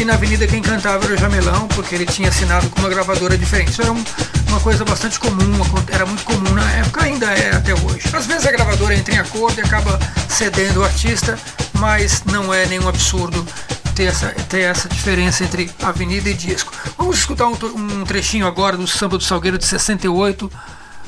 e 0.00 0.04
na 0.04 0.14
Avenida 0.14 0.46
quem 0.46 0.62
cantava 0.62 1.04
era 1.04 1.14
o 1.14 1.16
Jamelão, 1.16 1.66
porque 1.68 1.96
ele 1.96 2.06
tinha 2.06 2.28
assinado 2.28 2.70
com 2.70 2.78
uma 2.78 2.88
gravadora 2.88 3.36
diferente. 3.36 3.72
Isso 3.72 3.82
era 3.82 3.90
um, 3.90 4.04
uma 4.46 4.60
coisa 4.60 4.84
bastante 4.84 5.18
comum, 5.18 5.52
era 5.90 6.06
muito 6.06 6.22
comum 6.22 6.54
na 6.54 6.70
época, 6.74 7.02
ainda 7.02 7.26
é 7.26 7.56
até 7.56 7.74
hoje. 7.74 8.08
Às 8.12 8.26
vezes 8.26 8.46
a 8.46 8.52
gravadora 8.52 8.94
entra 8.94 9.14
em 9.14 9.18
acordo 9.18 9.58
e 9.58 9.62
acaba 9.62 9.98
cedendo 10.28 10.80
o 10.80 10.84
artista, 10.84 11.36
mas 11.72 12.22
não 12.24 12.54
é 12.54 12.66
nenhum 12.66 12.88
absurdo 12.88 13.44
ter 13.94 14.04
essa, 14.04 14.28
ter 14.48 14.62
essa 14.62 14.88
diferença 14.88 15.44
entre 15.44 15.70
avenida 15.82 16.28
e 16.28 16.34
disco. 16.34 16.72
Vamos 16.98 17.18
escutar 17.18 17.46
um, 17.46 17.56
um 17.76 18.04
trechinho 18.04 18.46
agora 18.46 18.76
do 18.76 18.86
Samba 18.86 19.16
do 19.16 19.24
Salgueiro 19.24 19.56
de 19.56 19.64
68, 19.64 20.50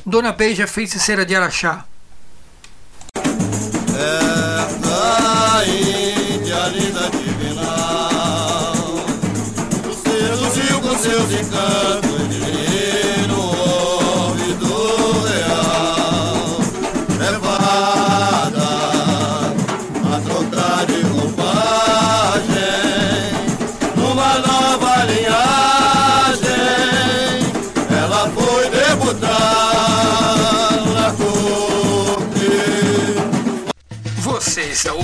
Dona 0.04 0.32
Beija 0.32 0.66
Feiticeira 0.66 1.26
de 1.26 1.34
Araxá. 1.34 1.84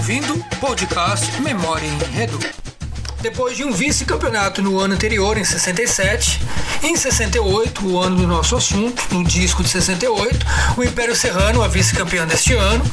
Ouvindo 0.02 0.37
podcast 0.59 1.40
Memória 1.42 1.87
em 1.87 1.94
Enredo. 1.94 2.37
Depois 3.21 3.56
de 3.56 3.62
um 3.62 3.71
vice-campeonato 3.71 4.61
no 4.61 4.80
ano 4.80 4.94
anterior, 4.94 5.38
em 5.38 5.44
67, 5.44 6.40
em 6.82 6.97
68, 6.97 7.87
o 7.87 8.00
ano 8.00 8.16
do 8.16 8.26
nosso 8.26 8.56
assunto, 8.56 9.00
no 9.12 9.23
disco 9.23 9.62
de 9.62 9.68
68, 9.68 10.44
o 10.76 10.82
Império 10.82 11.14
Serrano, 11.14 11.62
a 11.62 11.68
vice-campeã 11.68 12.26
deste 12.26 12.52
ano, 12.52 12.85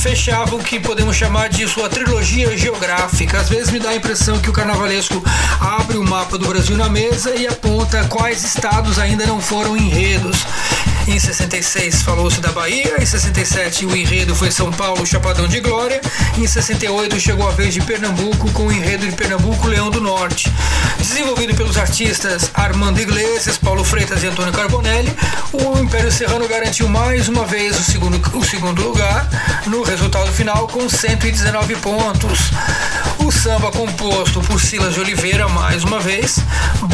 fechava 0.00 0.56
o 0.56 0.64
que 0.64 0.80
podemos 0.80 1.14
chamar 1.14 1.50
de 1.50 1.68
sua 1.68 1.90
trilogia 1.90 2.56
geográfica. 2.56 3.38
Às 3.38 3.50
vezes 3.50 3.70
me 3.70 3.78
dá 3.78 3.90
a 3.90 3.96
impressão 3.96 4.38
que 4.38 4.48
o 4.48 4.52
carnavalesco 4.52 5.22
abre 5.60 5.98
o 5.98 6.02
mapa 6.02 6.38
do 6.38 6.48
Brasil 6.48 6.74
na 6.74 6.88
mesa 6.88 7.36
e 7.36 7.46
aponta 7.46 8.06
quais 8.08 8.42
estados 8.42 8.98
ainda 8.98 9.26
não 9.26 9.42
foram 9.42 9.76
enredos. 9.76 10.46
Em 11.10 11.18
66 11.18 12.02
falou-se 12.02 12.40
da 12.40 12.52
Bahia, 12.52 12.94
em 13.02 13.04
67 13.04 13.84
o 13.84 13.96
enredo 13.96 14.32
foi 14.32 14.48
São 14.52 14.70
Paulo, 14.70 15.04
Chapadão 15.04 15.48
de 15.48 15.58
Glória, 15.58 16.00
em 16.38 16.46
68 16.46 17.18
chegou 17.18 17.48
a 17.48 17.50
vez 17.50 17.74
de 17.74 17.80
Pernambuco 17.80 18.48
com 18.52 18.68
o 18.68 18.72
enredo 18.72 19.04
de 19.04 19.16
Pernambuco, 19.16 19.66
Leão 19.66 19.90
do 19.90 20.00
Norte. 20.00 20.48
Desenvolvido 20.98 21.52
pelos 21.56 21.76
artistas 21.76 22.52
Armando 22.54 23.00
Iglesias, 23.00 23.58
Paulo 23.58 23.82
Freitas 23.82 24.22
e 24.22 24.28
Antônio 24.28 24.52
Carbonelli, 24.52 25.12
o 25.52 25.78
Império 25.80 26.12
Serrano 26.12 26.46
garantiu 26.46 26.88
mais 26.88 27.26
uma 27.26 27.44
vez 27.44 27.76
o 27.76 27.82
segundo, 27.82 28.38
o 28.38 28.44
segundo 28.44 28.80
lugar 28.80 29.28
no 29.66 29.82
resultado 29.82 30.30
final 30.32 30.68
com 30.68 30.88
119 30.88 31.74
pontos. 31.76 32.38
O 33.18 33.32
samba 33.32 33.70
composto 33.72 34.40
por 34.42 34.60
Silas 34.60 34.94
de 34.94 35.00
Oliveira 35.00 35.48
mais 35.48 35.82
uma 35.84 35.98
vez. 35.98 36.38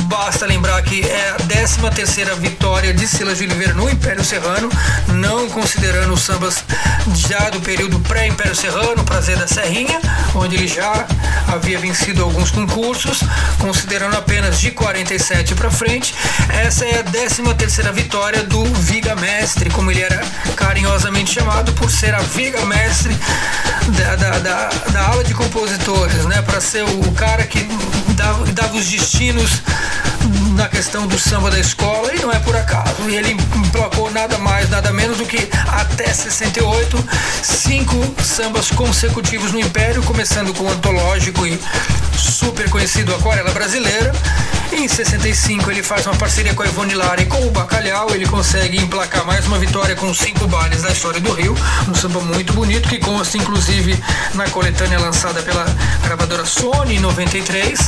Basta 0.09 0.47
lembrar 0.47 0.83
que 0.83 1.03
é 1.03 1.31
a 1.31 1.35
13 1.35 1.79
terceira 1.95 2.35
vitória 2.35 2.93
de 2.93 3.07
Silas 3.07 3.39
de 3.39 3.45
Oliveira 3.45 3.75
no 3.75 3.89
Império 3.89 4.06
Império 4.07 4.25
Serrano, 4.25 4.71
não 5.09 5.49
considerando 5.49 6.15
os 6.15 6.23
sambas 6.23 6.63
já 7.29 7.51
do 7.51 7.59
período 7.59 7.99
pré-Império 7.99 8.55
Serrano, 8.55 9.03
Prazer 9.03 9.37
da 9.37 9.49
Serrinha, 9.49 10.01
onde 10.33 10.55
ele 10.55 10.69
já 10.69 11.05
havia 11.49 11.77
vencido 11.77 12.23
alguns 12.23 12.53
concursos, 12.53 13.19
considerando 13.59 14.17
apenas 14.17 14.61
de 14.61 14.71
47 14.71 15.57
para 15.57 15.73
frente. 15.73 16.15
Essa 16.51 16.85
é 16.85 17.01
a 17.01 17.03
13 17.03 17.43
terceira 17.55 17.91
vitória 17.91 18.45
do 18.45 18.65
Viga 18.75 19.17
Mestre, 19.17 19.71
como 19.71 19.91
ele 19.91 20.03
era 20.03 20.25
carinhosamente 20.55 21.35
chamado 21.35 21.73
por 21.73 21.91
ser 21.91 22.15
a 22.15 22.21
Viga 22.21 22.65
Mestre 22.65 23.13
da, 23.89 24.15
da, 24.15 24.39
da, 24.39 24.69
da 24.69 25.07
ala 25.09 25.25
de 25.25 25.35
compositores, 25.35 26.25
né? 26.27 26.43
Para 26.43 26.61
ser 26.61 26.85
o 26.85 27.11
cara 27.11 27.45
que 27.45 27.59
dava, 28.15 28.47
dava 28.53 28.77
os 28.77 28.87
destinos 28.87 29.63
na 30.55 30.69
questão 30.69 31.07
do 31.07 31.19
samba 31.19 31.51
da 31.51 31.59
escola 31.59 32.15
e 32.15 32.21
não 32.21 32.33
é 32.33 32.39
por 32.39 32.57
acaso. 32.57 33.09
E 33.09 33.17
ele 33.17 33.33
emplacou 33.33 34.11
nada 34.11 34.39
mais, 34.39 34.69
nada 34.71 34.93
menos 34.93 35.19
do 35.19 35.27
que 35.27 35.49
até 35.69 36.13
68, 36.13 36.99
cinco 37.43 37.95
sambas 38.23 38.71
consecutivos 38.71 39.53
no 39.53 39.61
Império, 39.61 40.03
começando 40.03 40.55
com 40.55 40.65
o 40.65 40.71
antológico 40.71 41.47
e 41.47 41.59
super 42.17 42.69
conhecido 42.71 43.15
Aquarela 43.15 43.51
Brasileira. 43.53 44.13
Em 44.73 44.89
65 44.89 45.71
ele 45.71 45.83
faz 45.83 46.07
uma 46.07 46.17
parceria 46.17 46.53
com 46.55 46.63
a 46.63 46.67
Ivone 46.67 46.95
Lara 46.95 47.23
e 47.23 47.27
com 47.27 47.47
o 47.47 47.51
Bacalhau, 47.51 48.11
ele 48.15 48.27
consegue 48.27 48.79
emplacar 48.79 49.25
mais 49.25 49.47
uma 49.47 49.59
vitória 49.59 49.95
com 49.95 50.13
cinco 50.13 50.47
bailes 50.49 50.83
da 50.83 50.91
história 50.91 51.21
do 51.21 51.33
Rio, 51.33 51.55
um 51.89 51.95
samba 51.95 52.21
muito 52.21 52.53
bonito 52.53 52.89
que 52.89 52.99
consta 52.99 53.37
inclusive 53.39 53.99
na 54.35 54.49
coletânea 54.51 54.99
lançada 54.99 55.43
pela 55.43 55.65
gravadora 56.03 56.45
Sony 56.45 56.97
em 56.97 57.01
93, 57.01 57.79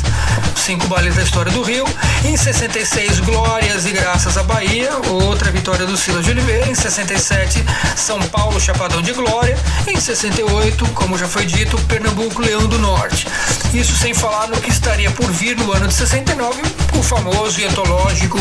cinco 0.57 0.87
bailes 0.87 1.15
da 1.15 1.23
história 1.23 1.51
do 1.51 1.63
Rio. 1.63 1.85
Em 2.25 2.37
66 2.37 3.21
Glórias 3.21 3.87
e 3.87 3.91
Graças 3.91 4.37
à 4.37 4.43
Bahia, 4.43 4.91
outra 5.09 5.51
vitória 5.51 5.87
do 5.87 5.97
Silas 5.97 6.25
de 6.25 6.31
Oliveira. 6.31 6.69
Em 6.69 6.75
67 6.75 7.65
São 7.97 8.21
Paulo 8.23 8.61
Chapadão 8.61 9.01
de 9.01 9.13
Glória. 9.13 9.57
Em 9.87 9.99
68, 9.99 10.87
como 10.89 11.17
já 11.17 11.27
foi 11.27 11.47
dito, 11.47 11.79
Pernambuco 11.83 12.43
Leão 12.43 12.67
do 12.67 12.79
Norte. 12.79 13.27
Isso 13.73 13.97
sem 13.97 14.13
falar 14.13 14.49
no 14.49 14.61
que 14.61 14.71
estaria 14.71 15.11
por 15.11 15.31
vir 15.31 15.57
no 15.57 15.73
ano 15.73 15.89
de 15.89 15.95
69 15.95 16.61
o 16.99 17.03
famoso 17.03 17.61
e 17.61 17.65
antológico, 17.65 18.39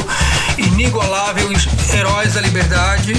inigualável 0.57 1.49
Heróis 1.93 2.33
da 2.33 2.41
Liberdade, 2.41 3.13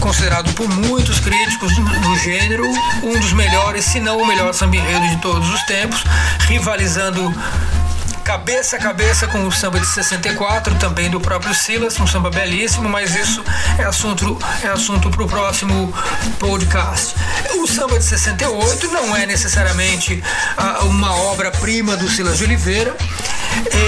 considerado 0.00 0.52
por 0.54 0.68
muitos 0.68 1.20
críticos 1.20 1.74
do 1.74 2.18
gênero 2.18 2.66
um 3.02 3.18
dos 3.18 3.32
melhores, 3.32 3.84
se 3.84 4.00
não 4.00 4.18
o 4.18 4.26
melhor 4.26 4.52
samba 4.52 4.76
de 4.76 5.16
todos 5.22 5.48
os 5.48 5.62
tempos, 5.62 6.04
rivalizando 6.40 7.34
cabeça 8.24 8.76
a 8.76 8.78
cabeça 8.78 9.26
com 9.26 9.46
o 9.46 9.52
samba 9.52 9.78
de 9.78 9.86
64, 9.86 10.74
também 10.76 11.10
do 11.10 11.20
próprio 11.20 11.54
Silas, 11.54 12.00
um 12.00 12.06
samba 12.06 12.30
belíssimo, 12.30 12.88
mas 12.88 13.14
isso 13.14 13.44
é 13.78 13.84
assunto 13.84 14.38
é 14.62 14.68
assunto 14.68 15.10
para 15.10 15.22
o 15.22 15.28
próximo 15.28 15.92
podcast. 16.38 17.14
O 17.56 17.66
samba 17.66 17.98
de 17.98 18.04
68 18.04 18.88
não 18.88 19.14
é 19.14 19.26
necessariamente 19.26 20.24
uh, 20.56 20.86
uma 20.86 21.14
obra-prima 21.14 21.96
do 21.96 22.08
Silas 22.08 22.38
de 22.38 22.44
Oliveira. 22.44 22.96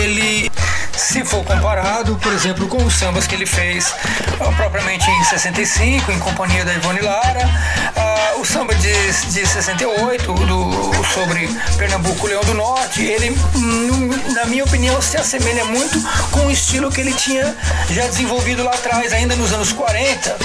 Ele 0.03 0.51
se 0.97 1.25
for 1.25 1.45
comparado, 1.45 2.17
por 2.17 2.33
exemplo, 2.33 2.67
com 2.69 2.83
os 2.83 2.95
sambas 2.95 3.27
que 3.27 3.35
ele 3.35 3.47
fez 3.47 3.95
uh, 4.41 4.53
propriamente 4.57 5.09
em 5.11 5.25
65, 5.25 6.11
em 6.11 6.19
companhia 6.19 6.65
da 6.65 6.73
Ivone 6.73 7.01
Lara, 7.01 7.47
uh, 7.47 8.41
o 8.41 8.45
samba 8.45 8.75
de, 8.75 8.93
de 9.31 9.47
68, 9.47 10.33
do, 10.33 11.05
sobre 11.13 11.49
Pernambuco 11.77 12.27
Leão 12.27 12.43
do 12.45 12.55
Norte, 12.55 13.03
ele, 13.03 13.37
na 14.35 14.47
minha 14.47 14.65
opinião, 14.65 15.01
se 15.03 15.17
assemelha 15.17 15.65
muito 15.67 16.01
com 16.31 16.47
o 16.47 16.51
estilo 16.51 16.91
que 16.91 17.01
ele 17.01 17.13
tinha 17.13 17.55
já 17.91 18.07
desenvolvido 18.07 18.65
lá 18.65 18.73
atrás, 18.73 19.13
ainda 19.13 19.37
nos 19.37 19.53
anos 19.53 19.73
40. 19.73 20.37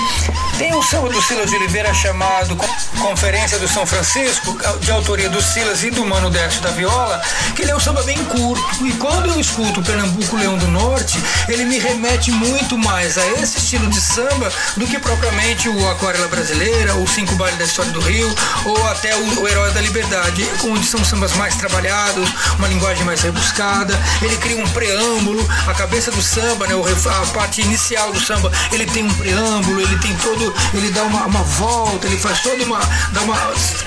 Tem 0.61 0.75
um 0.75 0.83
samba 0.83 1.09
do 1.09 1.19
Silas 1.23 1.49
de 1.49 1.55
Oliveira 1.55 1.91
chamado 1.91 2.55
Conferência 2.99 3.57
do 3.57 3.67
São 3.67 3.83
Francisco, 3.83 4.55
de 4.79 4.91
autoria 4.91 5.27
do 5.27 5.41
Silas 5.41 5.83
e 5.83 5.89
do 5.89 6.05
Mano 6.05 6.29
Décio 6.29 6.61
da 6.61 6.69
Viola, 6.69 7.19
que 7.55 7.63
ele 7.63 7.71
é 7.71 7.75
um 7.75 7.79
samba 7.79 8.03
bem 8.03 8.23
curto. 8.25 8.85
E 8.85 8.91
quando 8.91 9.31
eu 9.31 9.39
escuto 9.39 9.81
Pernambuco 9.81 10.35
Leão 10.35 10.55
do 10.59 10.67
Norte, 10.67 11.19
ele 11.47 11.65
me 11.65 11.79
remete 11.79 12.29
muito 12.29 12.77
mais 12.77 13.17
a 13.17 13.25
esse 13.41 13.57
estilo 13.57 13.89
de 13.89 13.99
samba 13.99 14.53
do 14.77 14.85
que 14.85 14.99
propriamente 14.99 15.67
o 15.67 15.89
Aquarela 15.89 16.27
Brasileira, 16.27 16.95
o 16.95 17.07
Cinco 17.07 17.33
Baile 17.37 17.57
da 17.57 17.65
História 17.65 17.91
do 17.91 17.99
Rio, 17.99 18.31
ou 18.63 18.87
até 18.89 19.15
o, 19.17 19.41
o 19.41 19.47
Herói 19.47 19.71
da 19.71 19.81
Liberdade, 19.81 20.47
onde 20.65 20.85
são 20.85 21.03
sambas 21.03 21.33
mais 21.33 21.55
trabalhados, 21.55 22.29
uma 22.59 22.67
linguagem 22.67 23.03
mais 23.03 23.21
rebuscada. 23.23 23.99
Ele 24.21 24.37
cria 24.37 24.63
um 24.63 24.69
preâmbulo, 24.69 25.43
a 25.67 25.73
cabeça 25.73 26.11
do 26.11 26.21
samba, 26.21 26.67
né, 26.67 26.75
a 26.75 27.25
parte 27.33 27.61
inicial 27.61 28.11
do 28.13 28.19
samba, 28.19 28.51
ele 28.71 28.85
tem 28.85 29.03
um 29.03 29.13
preâmbulo, 29.15 29.81
ele 29.81 29.97
tem 29.97 30.15
todo, 30.17 30.50
ele 30.73 30.91
dá 30.91 31.03
uma, 31.03 31.25
uma 31.25 31.43
volta, 31.43 32.07
ele 32.07 32.17
faz 32.17 32.41
toda 32.41 32.63
uma, 32.63 32.79
dá 33.11 33.21
uma 33.21 33.35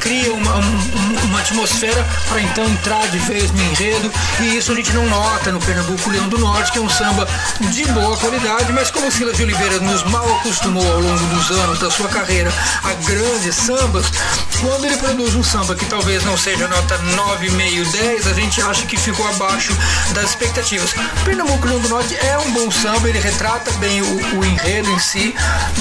cria 0.00 0.33
uma, 0.33 0.55
uma 1.24 1.40
atmosfera 1.40 2.07
para 2.29 2.40
então 2.40 2.64
entrar 2.66 3.07
de 3.09 3.18
vez 3.18 3.50
no 3.50 3.62
enredo, 3.62 4.11
e 4.40 4.57
isso 4.57 4.72
a 4.72 4.74
gente 4.74 4.92
não 4.92 5.07
nota 5.09 5.50
no 5.53 5.61
Pernambuco 5.61 6.11
Leão 6.11 6.29
do 6.29 6.38
Norte, 6.38 6.72
que 6.72 6.79
é 6.79 6.81
um 6.81 6.90
samba 6.90 7.27
de 7.61 7.85
boa 7.87 8.16
qualidade, 8.16 8.72
mas 8.72 8.90
como 8.90 9.11
Silas 9.11 9.37
de 9.37 9.42
Oliveira 9.42 9.79
nos 9.81 10.03
mal 10.05 10.27
acostumou 10.37 10.87
ao 10.87 11.00
longo 11.00 11.27
dos 11.27 11.50
anos 11.50 11.79
da 11.79 11.90
sua 11.90 12.09
carreira 12.09 12.53
a 12.83 12.92
grandes 12.94 13.55
sambas, 13.55 14.07
quando 14.61 14.85
ele 14.85 14.96
produz 14.96 15.35
um 15.35 15.42
samba 15.42 15.74
que 15.74 15.87
talvez 15.87 16.24
não 16.24 16.37
seja 16.37 16.68
nota 16.68 16.98
9,5, 16.98 17.92
10, 17.92 18.27
a 18.27 18.33
gente 18.33 18.61
acha 18.61 18.87
que 18.87 18.96
ficou 18.96 19.27
abaixo 19.29 19.77
das 20.14 20.31
expectativas. 20.31 20.94
Pernambuco 21.24 21.66
Leão 21.66 21.81
do 21.81 21.88
Norte 21.88 22.16
é 22.16 22.38
um 22.38 22.53
bom 22.53 22.70
samba, 22.70 23.09
ele 23.09 23.18
retrata 23.18 23.70
bem 23.72 24.03
o, 24.03 24.38
o 24.38 24.44
enredo 24.44 24.90
em 24.90 24.98
si, 24.98 25.35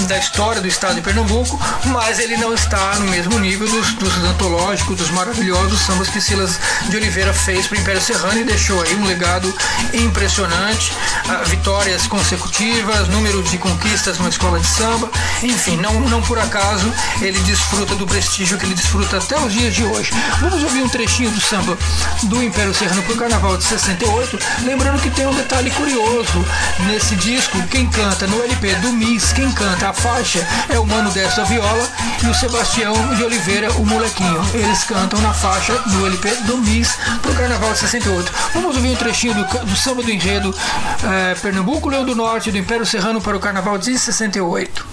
da 0.08 0.18
história 0.18 0.60
do 0.60 0.68
estado 0.74 0.96
de 0.96 1.02
Pernambuco, 1.02 1.58
mas 1.86 2.18
ele 2.18 2.36
não 2.36 2.52
está 2.52 2.96
no 2.96 3.06
mesmo 3.06 3.38
nível 3.38 3.66
dos, 3.66 3.94
dos 3.94 4.16
antológicos, 4.24 4.96
dos 4.96 5.10
maravilhosos 5.10 5.80
sambas 5.80 6.08
que 6.08 6.20
Silas 6.20 6.58
de 6.88 6.96
Oliveira 6.96 7.32
fez 7.32 7.66
para 7.66 7.78
o 7.78 7.80
Império 7.80 8.02
Serrano 8.02 8.40
e 8.40 8.44
deixou 8.44 8.82
aí 8.82 8.94
um 8.96 9.04
legado 9.04 9.54
impressionante, 9.92 10.92
uh, 11.26 11.48
vitórias 11.48 12.08
consecutivas, 12.08 13.06
número 13.08 13.40
de 13.44 13.56
conquistas 13.56 14.18
numa 14.18 14.28
escola 14.28 14.58
de 14.58 14.66
samba, 14.66 15.08
enfim, 15.44 15.76
não, 15.76 16.00
não 16.00 16.20
por 16.22 16.38
acaso 16.40 16.92
ele 17.20 17.38
desfruta 17.40 17.94
do 17.94 18.06
prestígio 18.06 18.58
que 18.58 18.66
ele 18.66 18.74
desfruta 18.74 19.18
até 19.18 19.38
os 19.38 19.52
dias 19.52 19.72
de 19.74 19.84
hoje. 19.84 20.10
Vamos 20.40 20.60
ouvir 20.62 20.82
um 20.82 20.88
trechinho 20.88 21.30
do 21.30 21.40
samba 21.40 21.78
do 22.24 22.42
Império 22.42 22.74
Serrano 22.74 23.02
para 23.04 23.12
o 23.12 23.16
Carnaval 23.16 23.56
de 23.56 23.64
68, 23.64 24.38
lembrando 24.64 25.00
que 25.00 25.10
tem 25.10 25.26
um 25.26 25.34
detalhe 25.34 25.70
curioso. 25.70 26.44
Nesse 26.86 27.14
disco, 27.14 27.62
quem 27.68 27.86
canta 27.86 28.26
no 28.26 28.42
LP 28.42 28.74
do 28.76 28.92
Miss, 28.92 29.32
quem 29.32 29.50
canta 29.52 29.90
a 29.90 29.92
faixa 29.92 30.44
é 30.68 30.78
o 30.78 30.86
Mano 30.86 31.10
dessa 31.10 31.44
Viola 31.44 31.88
e 32.22 32.26
o 32.26 32.34
Sebastião 32.34 32.94
de 33.14 33.22
Oliveira, 33.24 33.70
o 33.72 33.86
molequinho. 33.86 34.40
Eles 34.54 34.84
cantam 34.84 35.20
na 35.20 35.32
faixa 35.32 35.72
do 35.78 36.06
LP 36.06 36.30
do 36.46 36.58
Miss 36.58 36.96
para 37.20 37.30
o 37.30 37.34
Carnaval 37.34 37.72
de 37.72 37.78
68. 37.78 38.32
Vamos 38.54 38.76
ouvir 38.76 38.90
um 38.90 38.96
trechinho 38.96 39.34
do, 39.34 39.44
do 39.44 39.76
samba 39.76 40.02
do 40.02 40.10
enredo 40.10 40.54
é, 41.02 41.34
Pernambuco, 41.34 41.88
Leão 41.88 42.04
do 42.04 42.14
Norte, 42.14 42.50
do 42.50 42.58
Império 42.58 42.86
Serrano 42.86 43.20
para 43.20 43.36
o 43.36 43.40
Carnaval 43.40 43.78
de 43.78 43.98
68. 43.98 44.86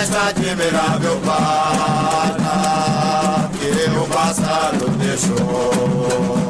Esta 0.00 0.28
admirável 0.28 1.20
pátria 1.20 2.40
que 3.58 3.98
o 3.98 4.06
passado 4.06 4.88
deixou. 4.98 6.49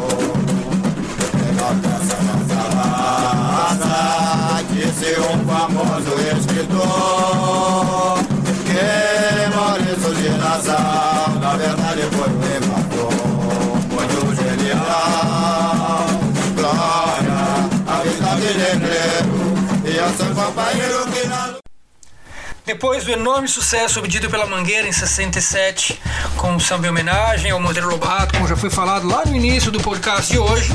Depois 22.73 23.05
do 23.05 23.11
enorme 23.11 23.49
sucesso 23.49 23.99
obtido 23.99 24.31
pela 24.31 24.47
Mangueira 24.47 24.87
em 24.87 24.93
67, 24.93 26.01
com 26.37 26.55
o 26.55 26.61
samba 26.61 26.87
em 26.87 26.91
homenagem 26.91 27.51
ao 27.51 27.59
Monteiro 27.59 27.91
Lobato, 27.91 28.35
como 28.35 28.47
já 28.47 28.57
foi 28.57 28.71
falado 28.71 29.09
lá 29.09 29.25
no 29.27 29.35
início 29.35 29.73
do 29.73 29.81
podcast 29.81 30.31
de 30.31 30.39
hoje, 30.39 30.71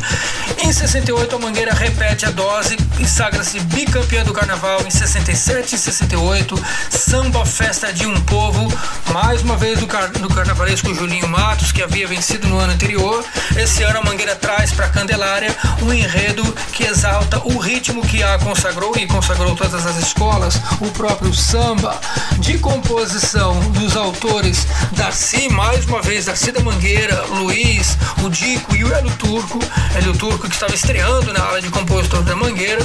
em 0.62 0.73
68 0.73 1.34
a 1.34 1.39
Mangueira 1.39 1.73
repete 1.73 2.25
a 2.25 2.31
dose 2.31 2.75
e 2.99 3.08
sagra-se 3.08 3.60
bicampeã 3.60 4.23
do 4.23 4.34
carnaval 4.34 4.81
em 4.86 4.89
67 4.89 5.75
e 5.75 5.77
68, 5.77 6.65
samba 6.89 7.45
festa 7.45 7.91
de 7.93 8.05
um 8.05 8.19
povo, 8.21 8.67
mais 9.13 9.41
uma 9.41 9.58
vez 9.58 9.79
do, 9.79 9.88
car 9.88 10.10
do 10.12 10.29
carnavalesco 10.29 10.93
Julinho 10.93 11.27
Matos, 11.27 11.71
que 11.71 11.84
havia 11.84 12.08
vencido 12.08 12.47
no 12.47 12.58
ano 12.58 12.73
anterior. 12.73 13.23
Esse 13.55 13.84
ano 13.84 13.99
a 13.99 14.03
Mangueira 14.03 14.36
traz 14.36 14.71
para 14.71 14.89
Candelária 14.89 15.55
um 15.81 15.93
enredo 15.93 16.43
que 16.73 16.84
exalta 16.84 17.41
o 17.45 17.58
ritmo 17.58 18.01
que 18.05 18.23
a 18.23 18.38
consagrou 18.39 18.95
e 18.97 19.05
consagrou 19.08 19.55
todas 19.55 19.86
as 19.86 19.97
escolas, 19.97 20.55
o 20.81 20.89
próprio 20.91 21.34
samba 21.34 21.65
samba 21.65 21.99
de 22.39 22.58
composição 22.60 23.60
dos 23.71 23.95
autores 23.95 24.67
Darcy, 24.91 25.49
mais 25.49 25.86
uma 25.86 26.01
vez 26.01 26.25
Darcy 26.25 26.51
da 26.51 26.60
Mangueira, 26.60 27.25
Luiz, 27.27 27.97
o 28.23 28.29
Dico 28.29 28.75
e 28.75 28.84
o 28.84 28.93
Hélio 28.93 29.12
Turco, 29.17 29.60
Hélio 29.95 30.15
Turco 30.17 30.47
que 30.47 30.53
estava 30.53 30.75
estreando 30.75 31.34
na 31.34 31.43
ala 31.43 31.62
de 31.62 31.69
compositor 31.69 32.23
da 32.23 32.36
Mangueira, 32.36 32.85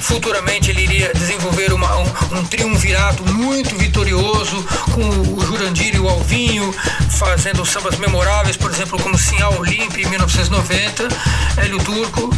futuramente 0.00 0.70
ele 0.70 0.82
iria 0.82 1.12
desenvolver 1.14 1.72
uma, 1.72 1.96
um, 1.96 2.06
um 2.32 2.44
triunvirato 2.44 3.22
muito 3.32 3.76
vitorioso 3.76 4.64
com 4.92 5.08
o 5.34 5.44
Jurandir 5.44 5.94
e 5.94 5.98
o 5.98 6.08
Alvinho 6.08 6.74
fazendo 7.10 7.64
sambas 7.64 7.96
memoráveis, 7.98 8.56
por 8.56 8.70
exemplo, 8.70 8.98
como 9.00 9.16
Sinhal 9.16 9.58
Olímpia 9.58 10.04
em 10.04 10.08
1990. 10.08 11.08
Hélio 11.56 11.78
Turco 11.78 12.30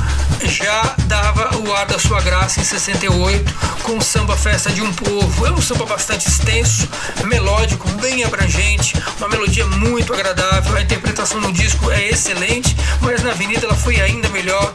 já 0.44 0.94
dava 1.06 1.56
o 1.58 1.74
ar 1.74 1.86
da 1.86 1.98
sua 1.98 2.20
graça 2.20 2.60
em 2.60 2.64
68 2.64 3.78
com 3.82 3.98
o 3.98 4.02
samba 4.02 4.36
Festa 4.36 4.70
de 4.70 4.82
um 4.82 4.92
Povo. 4.92 5.46
É 5.46 5.52
um 5.52 5.60
samba 5.60 5.84
bastante 5.86 6.28
extenso, 6.28 6.88
melódico, 7.24 7.88
bem 8.00 8.24
abrangente, 8.24 8.94
uma 9.18 9.28
melodia 9.28 9.66
muito 9.66 10.12
agradável. 10.12 10.76
A 10.76 10.82
interpretação 10.82 11.40
no 11.40 11.52
disco 11.52 11.90
é 11.90 12.08
excelente, 12.08 12.76
mas 13.00 13.22
na 13.22 13.30
Avenida 13.30 13.66
ela 13.66 13.74
foi 13.74 14.00
ainda 14.00 14.28
melhor 14.28 14.72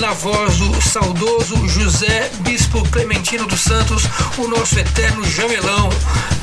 na 0.00 0.12
voz 0.12 0.56
do 0.56 0.80
saudoso 0.80 1.68
José 1.68 2.13
Bispo 2.40 2.82
Clementino 2.90 3.46
dos 3.46 3.60
Santos, 3.60 4.04
o 4.38 4.46
nosso 4.46 4.78
eterno 4.78 5.26
jamelão. 5.26 5.88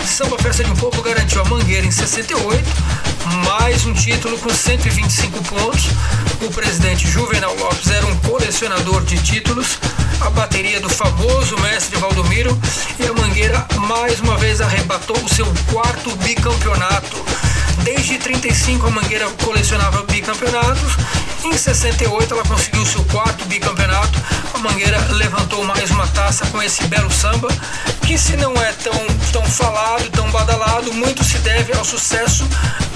Samba 0.06 0.38
Festa 0.38 0.64
de 0.64 0.72
um 0.72 0.76
Povo 0.76 1.02
garantiu 1.02 1.42
a 1.42 1.46
Mangueira 1.46 1.86
em 1.86 1.92
68, 1.92 2.64
mais 3.46 3.86
um 3.86 3.94
título 3.94 4.38
com 4.40 4.50
125 4.50 5.44
pontos. 5.44 5.88
O 6.42 6.52
presidente 6.52 7.08
Juvenal 7.08 7.56
Lopes 7.56 7.90
era 7.90 8.06
um 8.06 8.16
colecionador 8.18 9.04
de 9.04 9.22
títulos. 9.22 9.80
A 10.22 10.30
bateria 10.30 10.80
do 10.80 10.90
famoso 10.90 11.58
mestre 11.60 11.98
Valdomiro 11.98 12.58
e 13.00 13.06
a 13.06 13.14
Mangueira 13.14 13.66
mais 13.88 14.20
uma 14.20 14.38
vez 14.38 14.62
arrebatou 14.62 15.18
o 15.18 15.34
seu 15.34 15.46
quarto 15.72 16.16
bicampeonato. 16.18 17.18
Desde 17.84 18.18
35 18.18 18.88
a 18.88 18.92
Mangueira 18.92 19.30
colecionava 19.44 20.04
bicampeonatos. 20.04 20.94
Em 21.44 21.58
68 21.58 22.34
ela 22.34 22.44
conseguiu 22.44 22.86
seu 22.86 23.04
quarto 23.06 23.46
bicampeonato. 23.46 24.20
A 24.54 24.58
Mangueira 24.58 25.00
levantou 25.12 25.64
mais 25.64 25.90
uma 25.92 26.08
taça 26.08 26.46
com 26.48 26.62
esse 26.62 26.86
belo 26.88 27.12
samba, 27.12 27.48
que 28.06 28.18
se 28.18 28.36
não 28.38 28.54
é 28.54 28.72
tão, 28.74 28.94
tão 29.32 29.44
falado, 29.44 30.10
tão 30.12 30.30
badalado, 30.32 30.94
muito 30.94 31.24
se 31.24 31.38
deve 31.40 31.74
ao 31.74 31.86
sucesso 31.86 32.48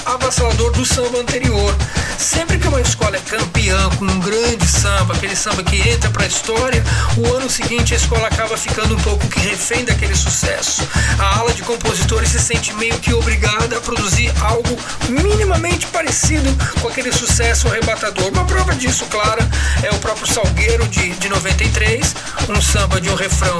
avassalador 0.05 0.71
do 0.71 0.85
samba 0.85 1.19
anterior. 1.19 1.75
Sempre 2.17 2.57
que 2.57 2.67
uma 2.67 2.81
escola 2.81 3.17
é 3.17 3.19
campeã 3.19 3.89
com 3.97 4.05
um 4.05 4.19
grande 4.19 4.67
samba, 4.67 5.13
aquele 5.13 5.35
samba 5.35 5.63
que 5.63 5.89
entra 5.89 6.09
para 6.09 6.23
a 6.23 6.27
história, 6.27 6.83
o 7.17 7.33
ano 7.33 7.49
seguinte 7.49 7.93
a 7.93 7.97
escola 7.97 8.27
acaba 8.27 8.55
ficando 8.57 8.95
um 8.95 8.99
pouco 8.99 9.27
que 9.27 9.39
refém 9.39 9.83
daquele 9.83 10.15
sucesso. 10.15 10.87
A 11.19 11.39
ala 11.39 11.53
de 11.53 11.61
compositores 11.63 12.29
se 12.29 12.39
sente 12.39 12.73
meio 12.73 12.97
que 12.99 13.13
obrigada 13.13 13.77
a 13.77 13.81
produzir 13.81 14.31
algo 14.41 14.77
minimamente 15.09 15.87
parecido 15.87 16.55
com 16.81 16.87
aquele 16.87 17.11
sucesso 17.11 17.67
arrebatador. 17.67 18.29
Uma 18.29 18.45
prova 18.45 18.73
disso, 18.75 19.05
clara, 19.05 19.47
é 19.83 19.89
o 19.91 19.99
próprio 19.99 20.31
Salgueiro 20.31 20.87
de, 20.87 21.11
de 21.15 21.29
93, 21.29 22.15
um 22.49 22.61
samba 22.61 23.01
de 23.01 23.09
um 23.09 23.15
refrão 23.15 23.57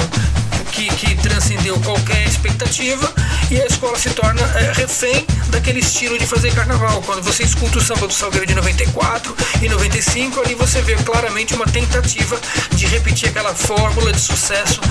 que, 0.71 0.87
que 0.95 1.15
transcendeu 1.15 1.79
qualquer 1.79 2.27
expectativa 2.27 3.11
e 3.49 3.61
a 3.61 3.65
escola 3.65 3.97
se 3.97 4.09
torna 4.11 4.41
é, 4.57 4.71
refém 4.73 5.25
daquele 5.49 5.79
estilo 5.79 6.17
de 6.17 6.25
fazer 6.25 6.53
carnaval. 6.53 7.01
Quando 7.03 7.21
você 7.21 7.43
escuta 7.43 7.77
o 7.77 7.81
samba 7.81 8.07
do 8.07 8.13
Salgueiro 8.13 8.45
de 8.45 8.55
94 8.55 9.35
e 9.61 9.69
95, 9.69 10.41
ali 10.41 10.55
você 10.55 10.81
vê 10.81 10.95
claramente 10.95 11.53
uma 11.53 11.65
tentativa 11.65 12.39
de 12.75 12.87
repetir 12.87 13.29
aquela 13.29 13.53
fórmula 13.53 14.11
de 14.11 14.19
sucesso 14.19 14.81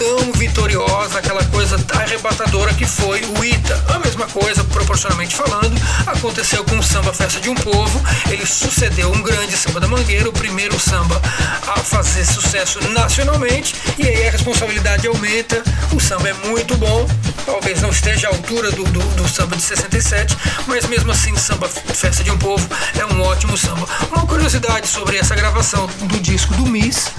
tão 0.00 0.32
vitoriosa, 0.32 1.18
aquela 1.18 1.44
coisa 1.44 1.76
arrebatadora 1.94 2.72
que 2.72 2.86
foi 2.86 3.20
o 3.22 3.44
Ita. 3.44 3.84
A 3.94 3.98
mesma 3.98 4.26
coisa, 4.28 4.64
proporcionalmente 4.64 5.36
falando, 5.36 5.78
aconteceu 6.06 6.64
com 6.64 6.78
o 6.78 6.82
samba 6.82 7.12
Festa 7.12 7.38
de 7.38 7.50
um 7.50 7.54
Povo. 7.54 8.00
Ele 8.30 8.46
sucedeu 8.46 9.12
um 9.12 9.20
grande 9.20 9.54
samba 9.58 9.78
da 9.78 9.86
Mangueira, 9.86 10.26
o 10.26 10.32
primeiro 10.32 10.80
samba 10.80 11.20
a 11.68 11.80
fazer 11.80 12.24
sucesso 12.24 12.80
nacionalmente, 12.92 13.74
e 13.98 14.08
aí 14.08 14.26
a 14.26 14.30
responsabilidade 14.30 15.06
aumenta. 15.06 15.62
O 15.92 16.00
samba 16.00 16.30
é 16.30 16.34
muito 16.48 16.74
bom, 16.78 17.06
talvez 17.44 17.82
não 17.82 17.90
esteja 17.90 18.28
à 18.28 18.30
altura 18.30 18.70
do, 18.70 18.84
do, 18.84 19.00
do 19.00 19.28
samba 19.28 19.54
de 19.54 19.62
67, 19.62 20.34
mas 20.66 20.86
mesmo 20.86 21.12
assim, 21.12 21.36
samba 21.36 21.68
Festa 21.68 22.24
de 22.24 22.30
um 22.30 22.38
Povo 22.38 22.66
é 22.98 23.04
um 23.04 23.20
ótimo 23.20 23.54
samba. 23.58 23.86
Uma 24.10 24.26
curiosidade 24.26 24.88
sobre 24.88 25.18
essa 25.18 25.34
gravação 25.34 25.86
do 26.04 26.18
disco 26.20 26.54
do 26.54 26.64
Miss 26.64 27.10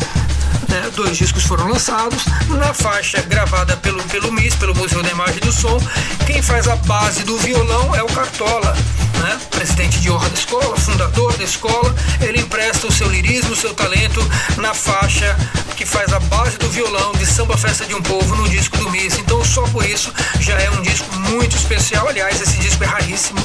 né, 0.71 0.89
dois 0.95 1.17
discos 1.17 1.43
foram 1.43 1.67
lançados. 1.67 2.25
Na 2.57 2.73
faixa 2.73 3.21
gravada 3.23 3.75
pelo, 3.77 4.01
pelo 4.03 4.31
MIS, 4.31 4.55
pelo 4.55 4.73
Museu 4.73 5.03
da 5.03 5.09
Imagem 5.09 5.41
do 5.41 5.51
Som, 5.51 5.77
quem 6.25 6.41
faz 6.41 6.67
a 6.67 6.75
base 6.77 7.23
do 7.23 7.37
violão 7.37 7.93
é 7.93 8.01
o 8.01 8.07
Cartola, 8.07 8.73
né, 9.19 9.39
presidente 9.51 9.99
de 9.99 10.09
honra 10.09 10.29
da 10.29 10.35
escola, 10.35 10.77
fundador 10.77 11.37
da 11.37 11.43
escola. 11.43 11.93
Ele 12.21 12.39
empresta 12.39 12.87
o 12.87 12.91
seu 12.91 13.09
lirismo, 13.09 13.51
o 13.51 13.55
seu 13.55 13.73
talento 13.73 14.25
na 14.57 14.73
faixa 14.73 15.35
que 15.75 15.85
Samba 17.31 17.57
Festa 17.57 17.85
de 17.85 17.95
um 17.95 18.01
Povo 18.01 18.35
no 18.35 18.49
disco 18.49 18.77
do 18.77 18.89
MIS. 18.89 19.17
Então, 19.19 19.43
só 19.45 19.61
por 19.67 19.85
isso 19.85 20.13
já 20.41 20.59
é 20.59 20.69
um 20.69 20.81
disco 20.81 21.15
muito 21.15 21.55
especial. 21.55 22.09
Aliás, 22.09 22.41
esse 22.41 22.57
disco 22.57 22.83
é 22.83 22.87
raríssimo, 22.87 23.39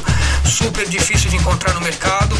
super 0.45 0.89
difícil 0.89 1.31
de 1.31 1.37
encontrar 1.37 1.73
no 1.73 1.81
mercado. 1.81 2.37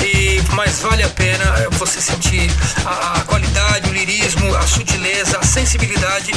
E, 0.00 0.42
mas 0.52 0.80
vale 0.80 1.04
a 1.04 1.08
pena 1.08 1.44
você 1.72 2.00
sentir 2.00 2.50
a, 2.84 3.20
a 3.20 3.20
qualidade, 3.20 3.88
o 3.88 3.92
lirismo, 3.92 4.52
a 4.56 4.66
sutileza, 4.66 5.38
a 5.38 5.44
sensibilidade 5.44 6.32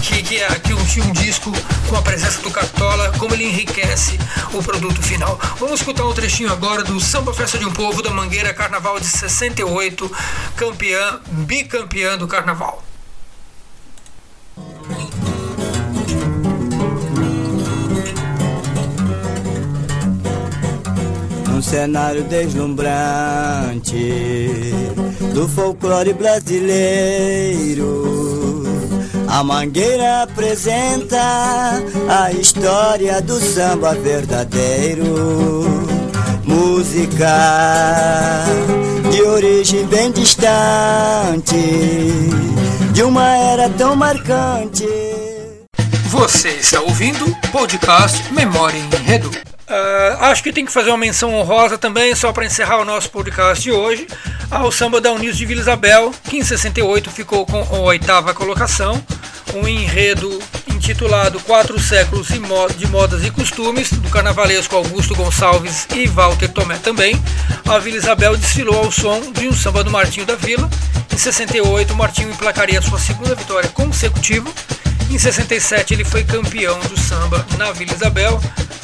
que, 0.00 0.22
que, 0.22 0.38
é, 0.38 0.48
que 0.58 0.72
um, 0.72 1.06
um 1.06 1.12
disco 1.12 1.52
com 1.86 1.96
a 1.96 2.02
presença 2.02 2.40
do 2.40 2.50
Cartola, 2.50 3.12
como 3.18 3.34
ele 3.34 3.44
enriquece 3.44 4.18
o 4.54 4.62
produto 4.62 5.02
final. 5.02 5.38
Vamos 5.58 5.80
escutar 5.80 6.06
um 6.06 6.14
trechinho 6.14 6.50
agora 6.50 6.82
do 6.82 6.98
Samba 6.98 7.34
Festa 7.34 7.58
de 7.58 7.66
um 7.66 7.72
Povo 7.72 8.02
da 8.02 8.10
Mangueira 8.10 8.54
Carnaval 8.54 8.98
de 8.98 9.06
68, 9.06 10.10
campeã, 10.56 11.20
bicampeã 11.28 12.16
do 12.16 12.26
Carnaval. 12.26 12.82
Cenário 21.74 22.22
deslumbrante 22.22 23.96
do 25.34 25.48
folclore 25.48 26.12
brasileiro. 26.12 27.92
A 29.26 29.42
Mangueira 29.42 30.22
apresenta 30.22 31.18
a 32.08 32.30
história 32.30 33.20
do 33.20 33.40
samba 33.40 33.92
verdadeiro. 33.92 35.64
Música 36.44 37.26
de 39.10 39.20
origem 39.22 39.84
bem 39.86 40.12
distante, 40.12 41.56
de 42.92 43.02
uma 43.02 43.36
era 43.36 43.68
tão 43.70 43.96
marcante. 43.96 44.86
Você 46.04 46.50
está 46.50 46.80
ouvindo 46.82 47.26
o 47.26 47.34
podcast 47.50 48.32
Memória 48.32 48.78
em 48.78 48.84
Enredo. 48.96 49.53
Uh, 49.68 50.24
acho 50.24 50.42
que 50.42 50.52
tem 50.52 50.66
que 50.66 50.72
fazer 50.72 50.90
uma 50.90 50.98
menção 50.98 51.34
honrosa 51.34 51.78
também, 51.78 52.14
só 52.14 52.32
para 52.32 52.44
encerrar 52.44 52.78
o 52.78 52.84
nosso 52.84 53.10
podcast 53.10 53.62
de 53.62 53.72
hoje, 53.72 54.06
ao 54.50 54.70
samba 54.70 55.00
da 55.00 55.10
Unis 55.10 55.36
de 55.36 55.46
Vila 55.46 55.60
Isabel, 55.60 56.12
que 56.24 56.36
em 56.36 56.44
68 56.44 57.10
ficou 57.10 57.46
com 57.46 57.60
a 57.62 57.78
oitava 57.80 58.34
colocação, 58.34 59.02
um 59.54 59.66
enredo 59.66 60.38
intitulado 60.68 61.40
Quatro 61.40 61.80
Séculos 61.80 62.28
de 62.28 62.86
Modas 62.88 63.24
e 63.24 63.30
Costumes, 63.30 63.90
do 63.90 64.10
carnavalesco 64.10 64.76
Augusto 64.76 65.14
Gonçalves 65.14 65.86
e 65.94 66.06
Walter 66.06 66.48
Tomé 66.48 66.76
também. 66.76 67.18
A 67.66 67.78
Vila 67.78 67.96
Isabel 67.96 68.36
desfilou 68.36 68.76
ao 68.76 68.92
som 68.92 69.32
de 69.32 69.48
um 69.48 69.54
samba 69.54 69.82
do 69.82 69.90
Martinho 69.90 70.26
da 70.26 70.34
Vila. 70.34 70.68
Em 71.10 71.16
68, 71.16 71.94
o 71.94 71.96
Martinho 71.96 72.30
emplacaria 72.30 72.82
sua 72.82 72.98
segunda 72.98 73.34
vitória 73.34 73.70
consecutiva. 73.70 74.50
Em 75.10 75.18
67, 75.18 75.94
ele 75.94 76.04
foi 76.04 76.24
campeão 76.24 76.78
do 76.80 76.98
samba 76.98 77.44
na 77.56 77.72
Vila 77.72 77.92
Isabel. 77.92 78.40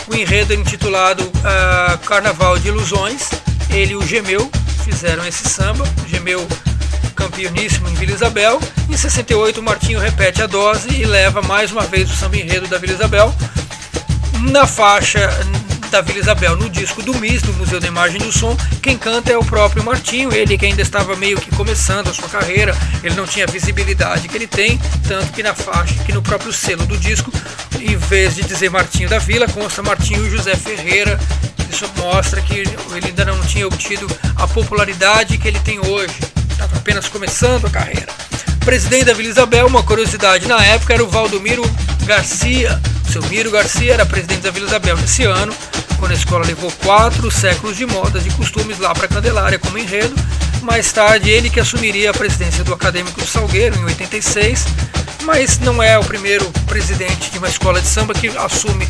O 0.08 0.14
enredo 0.14 0.54
intitulado 0.54 1.22
uh, 1.22 1.98
Carnaval 2.06 2.58
de 2.58 2.68
Ilusões. 2.68 3.30
Ele 3.70 3.92
e 3.92 3.96
o 3.96 4.06
Gemeu 4.06 4.50
fizeram 4.84 5.26
esse 5.26 5.48
samba. 5.48 5.84
Gemeu 6.08 6.46
campeoníssimo 7.14 7.88
em 7.88 7.94
Vila 7.94 8.12
Isabel. 8.12 8.60
Em 8.88 8.96
68, 8.96 9.60
o 9.60 9.62
Martinho 9.62 10.00
repete 10.00 10.42
a 10.42 10.46
dose 10.46 10.88
e 10.90 11.04
leva 11.04 11.42
mais 11.42 11.70
uma 11.70 11.82
vez 11.82 12.10
o 12.10 12.16
samba 12.16 12.36
enredo 12.36 12.66
da 12.68 12.78
Vila 12.78 12.94
Isabel 12.94 13.34
na 14.40 14.66
faixa 14.66 15.28
da 15.90 16.00
Vila 16.00 16.20
Isabel, 16.20 16.56
no 16.56 16.70
disco 16.70 17.02
do 17.02 17.12
MIS, 17.18 17.42
do 17.42 17.52
Museu 17.54 17.80
da 17.80 17.88
Imagem 17.88 18.20
e 18.20 18.24
do 18.24 18.30
Som, 18.30 18.56
quem 18.80 18.96
canta 18.96 19.32
é 19.32 19.36
o 19.36 19.44
próprio 19.44 19.82
Martinho, 19.82 20.32
ele 20.32 20.56
que 20.56 20.64
ainda 20.64 20.80
estava 20.80 21.16
meio 21.16 21.40
que 21.40 21.50
começando 21.56 22.08
a 22.08 22.14
sua 22.14 22.28
carreira, 22.28 22.76
ele 23.02 23.16
não 23.16 23.26
tinha 23.26 23.44
a 23.44 23.50
visibilidade 23.50 24.28
que 24.28 24.36
ele 24.36 24.46
tem, 24.46 24.78
tanto 25.08 25.32
que 25.32 25.42
na 25.42 25.52
faixa, 25.52 25.94
que 26.04 26.12
no 26.12 26.22
próprio 26.22 26.52
selo 26.52 26.86
do 26.86 26.96
disco, 26.96 27.32
em 27.80 27.96
vez 27.96 28.36
de 28.36 28.42
dizer 28.42 28.70
Martinho 28.70 29.08
da 29.08 29.18
Vila, 29.18 29.48
consta 29.48 29.82
Martinho 29.82 30.30
José 30.30 30.54
Ferreira, 30.54 31.18
isso 31.68 31.90
mostra 31.96 32.40
que 32.40 32.54
ele 32.54 32.78
ainda 33.04 33.24
não 33.24 33.40
tinha 33.40 33.66
obtido 33.66 34.06
a 34.36 34.46
popularidade 34.46 35.38
que 35.38 35.48
ele 35.48 35.58
tem 35.60 35.80
hoje. 35.80 36.14
Estava 36.50 36.76
apenas 36.76 37.08
começando 37.08 37.66
a 37.66 37.70
carreira. 37.70 38.12
Presidente 38.64 39.06
da 39.06 39.14
Vila 39.14 39.28
Isabel, 39.28 39.66
uma 39.66 39.82
curiosidade 39.82 40.46
na 40.46 40.62
época 40.64 40.92
era 40.92 41.02
o 41.02 41.08
Valdomiro 41.08 41.62
Garcia. 42.04 42.80
O 43.08 43.12
seu 43.12 43.22
Miro 43.24 43.50
Garcia 43.50 43.94
era 43.94 44.06
presidente 44.06 44.42
da 44.42 44.50
Vila 44.50 44.66
Isabel 44.66 44.96
nesse 44.96 45.24
ano, 45.24 45.52
quando 45.98 46.12
a 46.12 46.14
escola 46.14 46.46
levou 46.46 46.70
quatro 46.84 47.30
séculos 47.30 47.76
de 47.76 47.86
modas 47.86 48.24
e 48.26 48.30
costumes 48.30 48.78
lá 48.78 48.94
para 48.94 49.08
Candelária 49.08 49.58
como 49.58 49.78
enredo. 49.78 50.14
Mais 50.62 50.92
tarde, 50.92 51.30
ele 51.30 51.50
que 51.50 51.58
assumiria 51.58 52.10
a 52.10 52.14
presidência 52.14 52.62
do 52.62 52.72
Acadêmico 52.72 53.20
Salgueiro 53.22 53.76
em 53.76 53.84
86, 53.84 54.66
mas 55.22 55.58
não 55.58 55.82
é 55.82 55.98
o 55.98 56.04
primeiro 56.04 56.44
presidente 56.66 57.30
de 57.30 57.38
uma 57.38 57.48
escola 57.48 57.80
de 57.80 57.88
samba 57.88 58.14
que 58.14 58.28
assume 58.28 58.86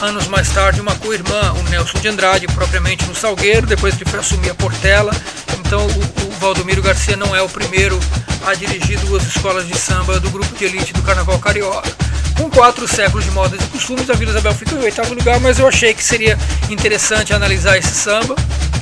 anos 0.00 0.26
mais 0.26 0.48
tarde 0.50 0.80
uma 0.80 0.96
co-irmã, 0.96 1.52
o 1.52 1.62
Nelson 1.70 2.00
de 2.00 2.08
Andrade, 2.08 2.46
propriamente 2.48 3.06
no 3.06 3.14
Salgueiro, 3.14 3.66
depois 3.66 3.94
ele 3.94 4.10
foi 4.10 4.18
assumir 4.18 4.50
a 4.50 4.54
Portela. 4.54 5.12
Então 5.60 5.86
o, 5.86 6.26
o 6.26 6.30
Valdomiro 6.40 6.82
Garcia 6.82 7.16
não 7.16 7.34
é 7.34 7.40
o 7.40 7.48
primeiro 7.48 7.98
a 8.46 8.54
dirigir 8.54 8.98
duas 9.00 9.26
escolas 9.26 9.66
de 9.66 9.76
samba 9.76 10.18
do 10.18 10.30
grupo 10.30 10.54
de 10.56 10.64
elite 10.64 10.92
do 10.92 11.02
Carnaval 11.02 11.38
Carioca. 11.38 11.90
Com 12.36 12.50
quatro 12.50 12.88
séculos 12.88 13.24
de 13.24 13.30
modas 13.30 13.60
e 13.62 13.66
costumes, 13.68 14.08
a 14.10 14.14
Vila 14.14 14.30
Isabel 14.30 14.54
fica 14.54 14.74
em 14.74 14.78
oitavo 14.78 15.14
lugar, 15.14 15.38
mas 15.40 15.58
eu 15.58 15.68
achei 15.68 15.94
que 15.94 16.02
seria 16.02 16.38
interessante 16.70 17.32
analisar 17.32 17.78
esse 17.78 17.94
samba, 17.94 18.34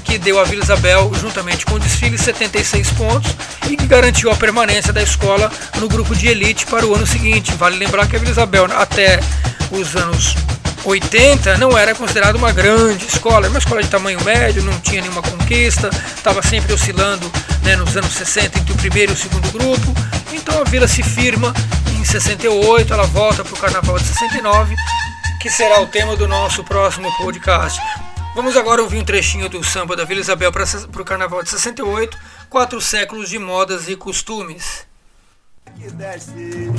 que 0.04 0.18
deu 0.18 0.40
à 0.40 0.44
Vila 0.44 0.62
Isabel, 0.62 1.10
juntamente 1.20 1.66
com 1.66 1.74
o 1.74 1.78
desfile, 1.78 2.16
76 2.16 2.90
pontos 2.92 3.30
e 3.68 3.76
que 3.76 3.86
garantiu 3.86 4.30
a 4.30 4.36
permanência 4.36 4.92
da 4.92 5.02
escola 5.02 5.50
no 5.78 5.88
grupo 5.88 6.14
de 6.14 6.28
elite 6.28 6.66
para 6.66 6.86
o 6.86 6.94
ano 6.94 7.06
seguinte. 7.06 7.52
Vale 7.54 7.76
lembrar 7.76 8.06
que 8.08 8.16
a 8.16 8.18
Vila 8.18 8.30
Isabel, 8.30 8.66
até 8.76 9.20
os 9.70 9.94
anos 9.94 10.34
80 10.84 11.58
não 11.58 11.76
era 11.76 11.94
considerada 11.94 12.38
uma 12.38 12.52
grande 12.52 13.06
escola, 13.06 13.46
era 13.46 13.50
uma 13.50 13.58
escola 13.58 13.82
de 13.82 13.88
tamanho 13.88 14.22
médio, 14.24 14.62
não 14.62 14.78
tinha 14.80 15.02
nenhuma 15.02 15.22
conquista, 15.22 15.90
estava 16.16 16.42
sempre 16.42 16.72
oscilando 16.72 17.30
né, 17.62 17.76
nos 17.76 17.96
anos 17.96 18.12
60 18.12 18.58
entre 18.58 18.72
o 18.72 18.76
primeiro 18.76 19.12
e 19.12 19.14
o 19.14 19.18
segundo 19.18 19.50
grupo. 19.50 19.94
Então 20.32 20.60
a 20.60 20.64
vila 20.64 20.88
se 20.88 21.02
firma 21.02 21.52
em 21.98 22.04
68, 22.04 22.92
ela 22.92 23.06
volta 23.06 23.44
para 23.44 23.54
o 23.54 23.58
Carnaval 23.58 23.98
de 23.98 24.04
69, 24.04 24.74
que 25.40 25.50
será 25.50 25.80
o 25.80 25.86
tema 25.86 26.16
do 26.16 26.26
nosso 26.26 26.64
próximo 26.64 27.10
podcast. 27.18 27.80
Vamos 28.34 28.56
agora 28.56 28.80
ouvir 28.80 28.98
um 28.98 29.04
trechinho 29.04 29.48
do 29.48 29.62
samba 29.64 29.96
da 29.96 30.04
Vila 30.04 30.20
Isabel 30.20 30.52
para 30.52 30.64
o 30.64 31.04
Carnaval 31.04 31.42
de 31.42 31.50
68, 31.50 32.16
quatro 32.48 32.80
séculos 32.80 33.28
de 33.28 33.38
modas 33.38 33.88
e 33.88 33.96
costumes. 33.96 34.86
Que 35.76 35.90
desce, 35.90 36.30
desce, 36.32 36.70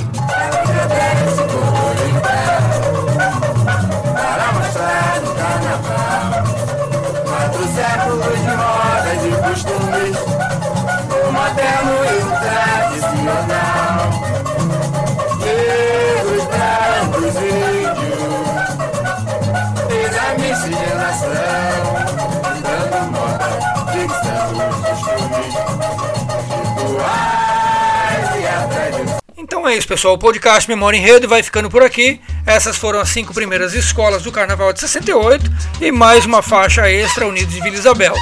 Então 29.62 29.70
é 29.70 29.76
isso, 29.76 29.86
pessoal. 29.86 30.14
O 30.14 30.18
podcast 30.18 30.68
Memória 30.68 30.96
em 30.96 31.00
Rede 31.00 31.24
vai 31.24 31.40
ficando 31.40 31.70
por 31.70 31.84
aqui. 31.84 32.20
Essas 32.44 32.76
foram 32.76 32.98
as 32.98 33.10
cinco 33.10 33.32
primeiras 33.32 33.74
escolas 33.74 34.24
do 34.24 34.32
Carnaval 34.32 34.72
de 34.72 34.80
68 34.80 35.48
e 35.80 35.92
mais 35.92 36.26
uma 36.26 36.42
faixa 36.42 36.90
extra 36.90 37.28
Unidos 37.28 37.54
de 37.54 37.60
Vila 37.60 37.76
Isabel. 37.76 38.12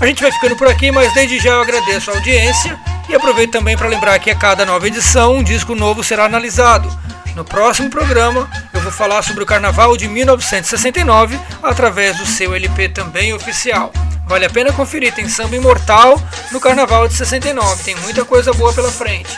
A 0.00 0.06
gente 0.06 0.22
vai 0.22 0.30
ficando 0.30 0.54
por 0.54 0.68
aqui, 0.68 0.92
mas 0.92 1.12
desde 1.12 1.40
já 1.40 1.50
eu 1.50 1.62
agradeço 1.62 2.12
a 2.12 2.14
audiência 2.14 2.78
e 3.08 3.14
aproveito 3.16 3.50
também 3.50 3.76
para 3.76 3.88
lembrar 3.88 4.16
que 4.20 4.30
a 4.30 4.34
cada 4.36 4.64
nova 4.64 4.86
edição 4.86 5.38
um 5.38 5.42
disco 5.42 5.74
novo 5.74 6.04
será 6.04 6.26
analisado. 6.26 6.88
No 7.34 7.44
próximo 7.44 7.90
programa 7.90 8.48
eu 8.72 8.80
vou 8.80 8.92
falar 8.92 9.22
sobre 9.22 9.42
o 9.42 9.46
Carnaval 9.46 9.96
de 9.96 10.06
1969 10.06 11.36
através 11.64 12.16
do 12.16 12.26
seu 12.26 12.54
LP 12.54 12.90
também 12.90 13.34
oficial. 13.34 13.92
Vale 14.24 14.46
a 14.46 14.50
pena 14.50 14.72
conferir, 14.72 15.12
tem 15.12 15.28
samba 15.28 15.56
imortal 15.56 16.22
no 16.52 16.60
Carnaval 16.60 17.08
de 17.08 17.14
69, 17.14 17.82
tem 17.82 17.96
muita 17.96 18.24
coisa 18.24 18.52
boa 18.52 18.72
pela 18.72 18.92
frente. 18.92 19.36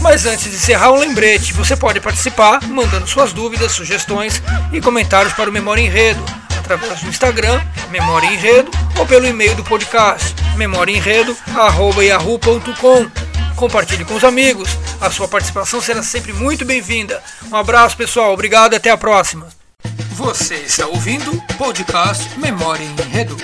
Mas 0.00 0.26
antes 0.26 0.50
de 0.50 0.56
encerrar, 0.56 0.90
um 0.92 0.98
lembrete: 0.98 1.52
você 1.52 1.76
pode 1.76 2.00
participar 2.00 2.66
mandando 2.68 3.06
suas 3.06 3.32
dúvidas, 3.32 3.70
sugestões 3.72 4.42
e 4.72 4.80
comentários 4.80 5.34
para 5.34 5.50
o 5.50 5.52
Memória 5.52 5.82
Enredo 5.82 6.24
através 6.58 7.00
do 7.00 7.08
Instagram, 7.08 7.60
Memória 7.90 8.28
Enredo, 8.28 8.70
ou 8.96 9.04
pelo 9.06 9.26
e-mail 9.26 9.56
do 9.56 9.64
podcast, 9.64 10.34
memoriaenredo.yahoo.com. 10.56 13.10
Compartilhe 13.56 14.04
com 14.04 14.14
os 14.14 14.22
amigos, 14.24 14.68
a 15.00 15.10
sua 15.10 15.26
participação 15.26 15.80
será 15.80 16.00
sempre 16.02 16.32
muito 16.32 16.64
bem-vinda. 16.64 17.20
Um 17.50 17.56
abraço, 17.56 17.96
pessoal, 17.96 18.32
obrigado 18.32 18.74
e 18.74 18.76
até 18.76 18.90
a 18.90 18.96
próxima. 18.96 19.48
Você 20.12 20.54
está 20.54 20.86
ouvindo 20.86 21.32
o 21.32 21.42
podcast 21.54 22.38
Memória 22.38 22.84
Enredo. 22.84 23.36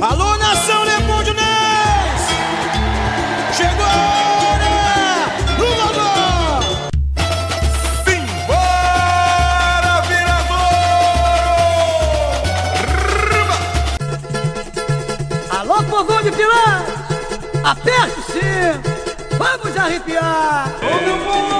Alô, 0.00 0.36
nação 0.36 0.79
Aperte 17.70 18.18
o 18.18 18.22
cinto! 18.32 19.36
Vamos 19.38 19.76
arrepiar! 19.76 20.74
Ô, 20.82 21.04
meu 21.04 21.18
povo 21.24 21.59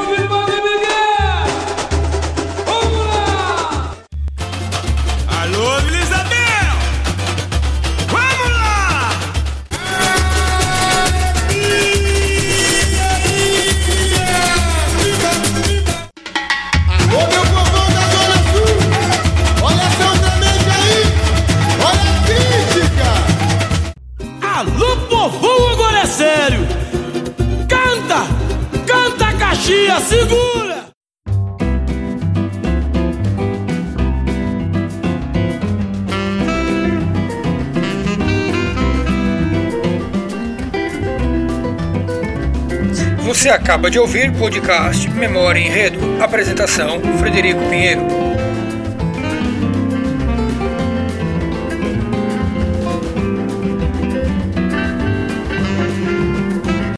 acaba 43.71 43.89
de 43.89 44.01
ouvir 44.01 44.33
podcast 44.33 45.09
Memória 45.11 45.61
em 45.61 45.69
Enredo. 45.69 46.21
Apresentação 46.21 47.01
Frederico 47.21 47.61
Pinheiro. 47.69 48.30